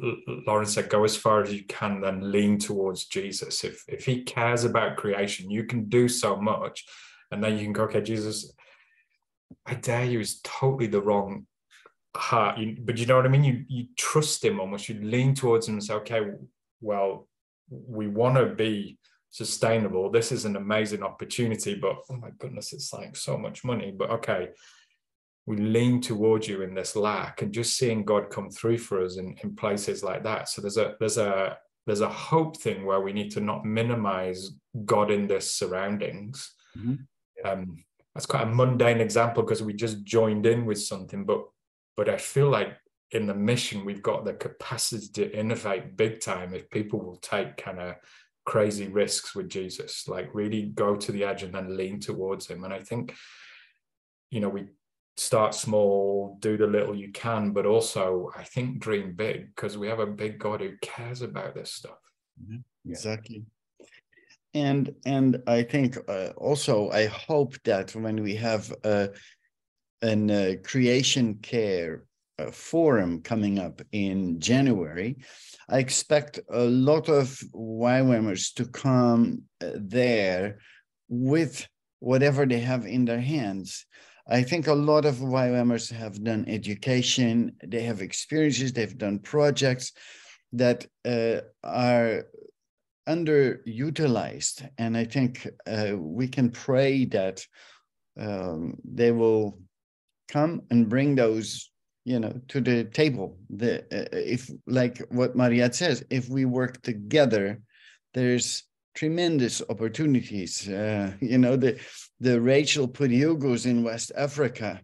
Lauren 0.48 0.66
said, 0.66 0.90
go 0.90 1.04
as 1.04 1.16
far 1.16 1.44
as 1.44 1.54
you 1.54 1.64
can, 1.66 2.02
then 2.02 2.32
lean 2.32 2.58
towards 2.58 3.06
Jesus. 3.06 3.64
If 3.64 3.84
if 3.88 4.06
he 4.06 4.24
cares 4.24 4.64
about 4.64 4.98
creation, 4.98 5.52
you 5.52 5.66
can 5.66 5.90
do 5.90 6.08
so 6.08 6.36
much. 6.36 6.86
And 7.32 7.44
then 7.44 7.58
you 7.58 7.64
can 7.64 7.74
go, 7.74 7.84
okay, 7.84 8.02
Jesus, 8.02 8.52
I 9.66 9.76
dare 9.76 10.06
you 10.06 10.20
is 10.20 10.42
totally 10.44 10.88
the 10.88 11.02
wrong 11.02 11.46
heart. 12.20 12.58
You, 12.58 12.78
but 12.80 12.98
you 12.98 13.06
know 13.06 13.16
what 13.16 13.26
I 13.26 13.30
mean? 13.30 13.44
You 13.44 13.66
you 13.68 13.86
trust 13.98 14.44
him 14.44 14.60
almost. 14.60 14.90
You 14.90 15.02
lean 15.02 15.34
towards 15.34 15.68
him 15.68 15.76
and 15.76 15.84
say, 15.84 15.94
okay, 15.96 16.22
well, 16.82 17.28
we 17.70 18.08
want 18.08 18.38
to 18.38 18.48
be 18.48 18.98
sustainable. 19.32 20.10
This 20.12 20.32
is 20.32 20.46
an 20.46 20.56
amazing 20.56 21.04
opportunity, 21.04 21.76
but 21.76 21.98
oh 22.10 22.16
my 22.16 22.30
goodness, 22.40 22.74
it's 22.74 22.94
like 22.94 23.16
so 23.16 23.38
much 23.38 23.64
money. 23.64 23.94
But 23.96 24.10
okay, 24.12 24.50
we 25.46 25.58
lean 25.58 26.02
towards 26.02 26.48
you 26.48 26.62
in 26.62 26.76
this 26.76 26.96
lack 26.96 27.42
and 27.42 27.54
just 27.54 27.78
seeing 27.78 28.04
God 28.04 28.30
come 28.30 28.50
through 28.50 28.80
for 28.80 29.04
us 29.04 29.18
in, 29.18 29.36
in 29.44 29.56
places 29.56 30.04
like 30.04 30.24
that. 30.24 30.50
So 30.50 30.62
there's 30.62 30.78
a 30.78 30.96
there's 31.00 31.18
a 31.18 31.58
there's 31.86 32.02
a 32.02 32.10
hope 32.10 32.58
thing 32.58 32.86
where 32.86 33.02
we 33.02 33.14
need 33.14 33.32
to 33.32 33.40
not 33.40 33.66
minimize 33.66 34.52
God 34.86 35.10
in 35.10 35.28
this 35.28 35.56
surroundings. 35.56 36.54
Mm-hmm. 36.78 36.96
Um, 37.44 37.84
that's 38.14 38.26
quite 38.26 38.44
a 38.44 38.52
mundane 38.52 39.00
example 39.00 39.44
because 39.44 39.64
we 39.64 39.74
just 39.74 40.04
joined 40.04 40.46
in 40.46 40.66
with 40.66 40.82
something, 40.82 41.24
but 41.24 41.46
but 42.00 42.08
I 42.08 42.16
feel 42.16 42.50
like 42.50 42.78
in 43.12 43.28
the 43.28 43.36
mission, 43.36 43.84
we've 43.84 44.02
got 44.02 44.24
the 44.24 44.34
capacity 44.34 45.10
to 45.16 45.38
innovate 45.38 45.98
big 45.98 46.22
time 46.22 46.54
if 46.54 46.70
people 46.70 46.98
will 46.98 47.18
take 47.18 47.58
kind 47.58 47.78
of 47.78 47.96
crazy 48.46 48.88
risks 48.88 49.36
with 49.36 49.50
Jesus, 49.50 50.08
like 50.08 50.34
really 50.34 50.68
go 50.68 50.96
to 50.96 51.12
the 51.12 51.26
edge 51.26 51.44
and 51.44 51.54
then 51.54 51.76
lean 51.76 52.00
towards 52.00 52.48
him. 52.48 52.64
And 52.64 52.74
I 52.74 52.80
think, 52.80 53.14
you 54.32 54.40
know, 54.40 54.48
we 54.48 54.68
start 55.18 55.54
small, 55.54 56.38
do 56.40 56.56
the 56.56 56.68
little 56.68 56.96
you 56.96 57.12
can, 57.12 57.52
but 57.52 57.66
also 57.66 58.32
I 58.34 58.46
think 58.46 58.80
dream 58.80 59.12
big 59.14 59.54
because 59.54 59.78
we 59.78 59.90
have 59.90 60.00
a 60.00 60.08
big 60.08 60.40
God 60.40 60.62
who 60.62 60.78
cares 60.82 61.22
about 61.22 61.54
this 61.54 61.74
stuff. 61.74 62.00
Mm-hmm. 62.42 62.90
Exactly. 62.90 63.44
And 64.54 64.96
and 65.06 65.44
I 65.48 65.64
think 65.64 65.98
uh, 66.08 66.30
also 66.38 66.92
I 66.92 67.08
hope 67.08 67.62
that 67.66 67.94
when 67.94 68.24
we 68.24 68.36
have 68.36 68.74
uh, 68.86 69.08
an 70.02 70.32
uh, 70.32 70.54
creation 70.64 71.36
care 71.42 72.04
uh, 72.40 72.52
forum 72.52 73.22
coming 73.22 73.60
up 73.60 73.82
in 73.92 74.40
January. 74.40 75.18
I 75.68 75.80
expect 75.80 76.40
a 76.50 76.64
lot 76.64 77.10
of 77.10 77.28
YWAMers 77.54 78.54
to 78.56 78.66
come 78.66 79.44
uh, 79.62 79.72
there 79.76 80.60
with 81.10 81.68
whatever 82.00 82.46
they 82.46 82.60
have 82.60 82.86
in 82.86 83.06
their 83.06 83.20
hands. 83.20 83.86
I 84.28 84.44
think 84.44 84.68
a 84.68 84.74
lot 84.74 85.06
of 85.06 85.16
YWAMers 85.16 85.92
have 85.92 86.24
done 86.24 86.46
education, 86.48 87.56
they 87.66 87.82
have 87.82 88.02
experiences, 88.02 88.72
they've 88.72 88.98
done 88.98 89.20
projects 89.20 89.92
that 90.54 90.86
uh, 91.04 91.42
are 91.64 92.26
underutilized. 93.08 94.70
And 94.78 94.96
I 94.96 95.06
think 95.06 95.48
uh, 95.66 95.98
we 95.98 96.28
can 96.28 96.52
pray 96.52 97.06
that 97.06 97.46
um, 98.20 98.76
they 98.84 99.12
will 99.12 99.60
come 100.30 100.62
and 100.70 100.90
bring 100.90 101.16
those 101.16 101.70
you 102.06 102.20
know 102.20 102.34
to 102.48 102.62
the 102.62 102.86
table. 102.86 103.38
The 103.50 103.80
uh, 103.92 104.08
if 104.12 104.50
like 104.66 105.00
what 105.10 105.36
Mariette 105.36 105.76
says 105.76 106.04
if 106.10 106.30
we 106.30 106.46
work 106.46 106.82
together 106.82 107.62
there's 108.14 108.64
tremendous 108.96 109.62
opportunities. 109.70 110.68
Uh, 110.68 111.12
you 111.20 111.38
know 111.38 111.56
the 111.56 111.80
the 112.20 112.40
Rachel 112.40 112.88
Pudiugos 112.88 113.66
in 113.66 113.84
West 113.84 114.12
Africa 114.16 114.82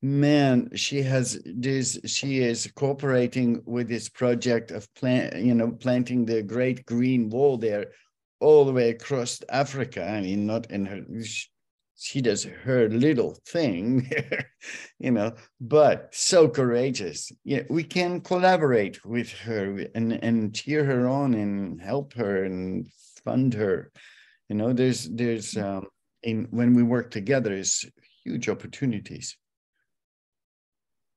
man 0.00 0.70
she 0.76 1.02
has 1.02 1.40
this 1.44 1.98
she 2.06 2.38
is 2.38 2.70
cooperating 2.76 3.60
with 3.66 3.88
this 3.88 4.08
project 4.08 4.70
of 4.70 4.86
plant 4.94 5.34
you 5.34 5.52
know 5.52 5.72
planting 5.72 6.24
the 6.24 6.40
great 6.40 6.86
green 6.86 7.28
wall 7.28 7.58
there 7.58 7.86
all 8.40 8.64
the 8.64 8.72
way 8.72 8.90
across 8.90 9.42
Africa. 9.48 10.06
I 10.08 10.20
mean 10.20 10.46
not 10.46 10.70
in 10.70 10.86
her 10.86 11.00
she 11.98 12.20
does 12.20 12.44
her 12.44 12.88
little 12.88 13.36
thing, 13.46 14.08
you 14.98 15.10
know, 15.10 15.34
but 15.60 16.14
so 16.14 16.48
courageous. 16.48 17.32
Yeah, 17.44 17.62
we 17.68 17.82
can 17.82 18.20
collaborate 18.20 19.04
with 19.04 19.32
her 19.32 19.84
and, 19.94 20.12
and 20.12 20.54
cheer 20.54 20.84
her 20.84 21.08
on 21.08 21.34
and 21.34 21.80
help 21.80 22.14
her 22.14 22.44
and 22.44 22.86
fund 23.24 23.52
her. 23.54 23.90
You 24.48 24.56
know, 24.56 24.72
there's 24.72 25.08
there's 25.10 25.56
um 25.56 25.88
in 26.22 26.46
when 26.50 26.74
we 26.74 26.82
work 26.84 27.10
together 27.10 27.52
is 27.52 27.84
huge 28.24 28.48
opportunities. 28.48 29.36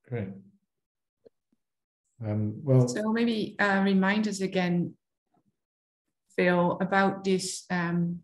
Great. 0.10 0.30
Um, 2.26 2.56
well, 2.64 2.88
so 2.88 3.14
maybe 3.14 3.56
uh, 3.60 3.82
remind 3.84 4.28
us 4.28 4.42
again, 4.42 4.94
Phil, 6.36 6.78
about 6.82 7.24
this 7.24 7.66
um, 7.70 8.20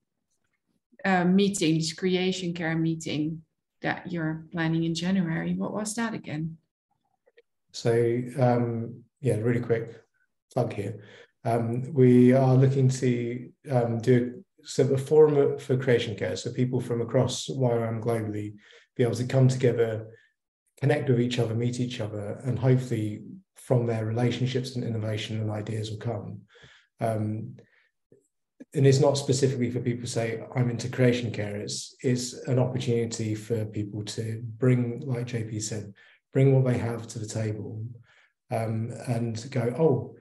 uh, 1.05 1.25
meeting, 1.25 1.75
this 1.75 1.93
creation 1.93 2.53
care 2.53 2.77
meeting 2.77 3.41
that 3.81 4.11
you're 4.11 4.45
planning 4.51 4.83
in 4.83 4.95
January. 4.95 5.53
What 5.53 5.73
was 5.73 5.95
that 5.95 6.13
again? 6.13 6.57
So 7.71 7.91
um, 8.39 9.03
yeah, 9.21 9.35
really 9.35 9.59
quick 9.59 10.01
plug 10.51 10.73
here. 10.73 11.03
Um, 11.45 11.93
we 11.93 12.33
are 12.33 12.55
looking 12.55 12.89
to 12.89 13.49
um, 13.71 13.99
do 13.99 14.43
so 14.63 14.83
a 14.93 14.97
forum 14.97 15.57
for 15.59 15.77
creation 15.77 16.15
care, 16.15 16.35
so 16.35 16.51
people 16.51 16.81
from 16.81 17.01
across 17.01 17.47
YWAM 17.47 18.01
globally 18.01 18.55
be 18.95 19.03
able 19.03 19.15
to 19.15 19.25
come 19.25 19.47
together, 19.47 20.07
connect 20.79 21.07
with 21.07 21.21
each 21.21 21.39
other, 21.39 21.53
meet 21.53 21.79
each 21.79 22.01
other, 22.01 22.41
and 22.43 22.59
hopefully 22.59 23.21
from 23.55 23.85
their 23.85 24.05
relationships 24.05 24.75
and 24.75 24.83
innovation 24.83 25.39
and 25.39 25.51
ideas 25.51 25.89
will 25.89 25.99
come. 25.99 26.41
Um, 26.99 27.55
and 28.73 28.85
it's 28.85 28.99
not 28.99 29.17
specifically 29.17 29.71
for 29.71 29.79
people 29.79 30.03
to 30.03 30.11
say 30.11 30.43
I'm 30.55 30.69
into 30.69 30.89
creation 30.89 31.31
care. 31.31 31.55
It's 31.55 31.95
it's 32.01 32.33
an 32.47 32.59
opportunity 32.59 33.33
for 33.33 33.65
people 33.65 34.03
to 34.03 34.41
bring, 34.57 35.01
like 35.05 35.27
JP 35.27 35.61
said, 35.61 35.93
bring 36.33 36.53
what 36.53 36.71
they 36.71 36.77
have 36.77 37.07
to 37.07 37.19
the 37.19 37.27
table, 37.27 37.83
um, 38.51 38.91
and 39.07 39.49
go, 39.51 39.73
oh, 39.79 40.15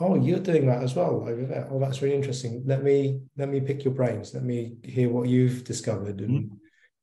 oh, 0.00 0.14
you're 0.16 0.38
doing 0.38 0.66
that 0.66 0.82
as 0.82 0.94
well 0.94 1.26
over 1.28 1.44
there. 1.46 1.68
Oh, 1.70 1.80
that's 1.80 2.02
really 2.02 2.14
interesting. 2.14 2.62
Let 2.66 2.82
me 2.82 3.20
let 3.36 3.48
me 3.48 3.60
pick 3.60 3.84
your 3.84 3.94
brains. 3.94 4.34
Let 4.34 4.44
me 4.44 4.76
hear 4.82 5.08
what 5.08 5.28
you've 5.28 5.64
discovered, 5.64 6.20
and 6.20 6.30
mm-hmm. 6.30 6.54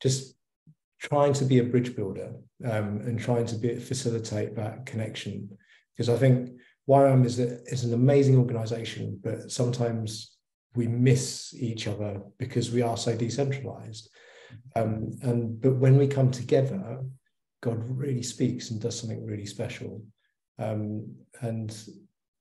just 0.02 0.36
trying 1.00 1.34
to 1.34 1.46
be 1.46 1.60
a 1.60 1.64
bridge 1.64 1.96
builder 1.96 2.34
um, 2.64 3.02
and 3.02 3.20
trying 3.20 3.46
to 3.48 3.56
be, 3.56 3.80
facilitate 3.80 4.56
that 4.56 4.86
connection. 4.86 5.50
Because 5.94 6.10
I 6.10 6.18
think 6.18 6.52
YWAM 6.88 7.26
is 7.26 7.40
a, 7.40 7.62
is 7.66 7.84
an 7.84 7.94
amazing 7.94 8.38
organization, 8.38 9.20
but 9.24 9.52
sometimes 9.52 10.35
we 10.76 10.88
miss 10.88 11.54
each 11.54 11.88
other 11.88 12.22
because 12.38 12.72
we 12.72 12.82
are 12.82 12.98
so 12.98 13.16
decentralized. 13.16 14.10
Um, 14.76 15.12
and 15.22 15.60
but 15.62 15.76
when 15.76 15.98
we 15.98 16.08
come 16.08 16.32
together, 16.32 17.04
God 17.62 17.84
really 17.90 18.24
speaks 18.24 18.72
and 18.72 18.82
does 18.82 19.00
something 19.00 19.26
really 19.26 19.46
special. 19.46 20.04
Um, 20.60 21.16
and 21.42 21.76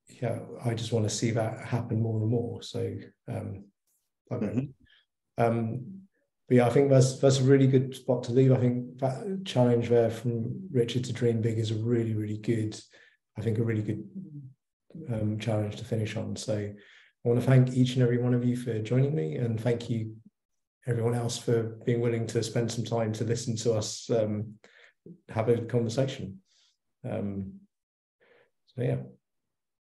yeah, 0.09 0.39
I 0.65 0.75
just 0.75 0.93
want 0.93 1.09
to 1.09 1.15
see 1.15 1.31
that 1.33 1.65
happen 1.65 2.03
more 2.03 2.21
and 2.21 2.31
more. 2.31 2.63
So, 2.63 2.95
um, 3.29 3.65
mm-hmm. 4.31 5.43
um, 5.43 5.81
but 6.49 6.57
yeah, 6.57 6.67
I 6.67 6.71
think 6.71 6.91
that's 6.91 7.19
that's 7.19 7.41
a 7.41 7.45
really 7.45 7.67
good 7.67 7.95
spot 7.95 8.25
to 8.25 8.33
leave. 8.33 8.53
I 8.53 8.59
think 8.59 8.99
that 8.99 9.45
challenge 9.45 9.89
there 9.89 10.11
from 10.11 10.69
Richard 10.71 11.05
to 11.05 11.13
dream 11.13 11.41
big 11.41 11.59
is 11.59 11.71
a 11.71 11.77
really, 11.77 12.15
really 12.15 12.39
good. 12.39 12.79
I 13.39 13.41
think 13.41 13.59
a 13.59 13.65
really 13.65 13.83
good 13.83 14.05
um, 15.13 15.39
challenge 15.39 15.77
to 15.77 15.85
finish 15.85 16.17
on. 16.17 16.37
So, 16.37 16.71
I 17.25 17.29
want 17.29 17.41
to 17.41 17.47
thank 17.47 17.73
each 17.75 17.95
and 17.95 18.03
every 18.03 18.19
one 18.19 18.35
of 18.35 18.45
you 18.45 18.57
for 18.57 18.79
joining 18.81 19.15
me, 19.15 19.37
and 19.37 19.59
thank 19.59 19.89
you 19.89 20.17
everyone 20.87 21.15
else 21.15 21.39
for 21.39 21.63
being 21.87 22.01
willing 22.01 22.27
to 22.27 22.43
spend 22.43 22.71
some 22.71 22.85
time 22.85 23.13
to 23.15 23.25
listen 23.25 23.57
to 23.57 23.73
us 23.73 24.11
um, 24.11 24.55
have 25.31 25.49
a 25.49 25.63
conversation. 25.63 26.41
Um, 27.09 27.55
so 28.67 28.83
yeah. 28.83 28.97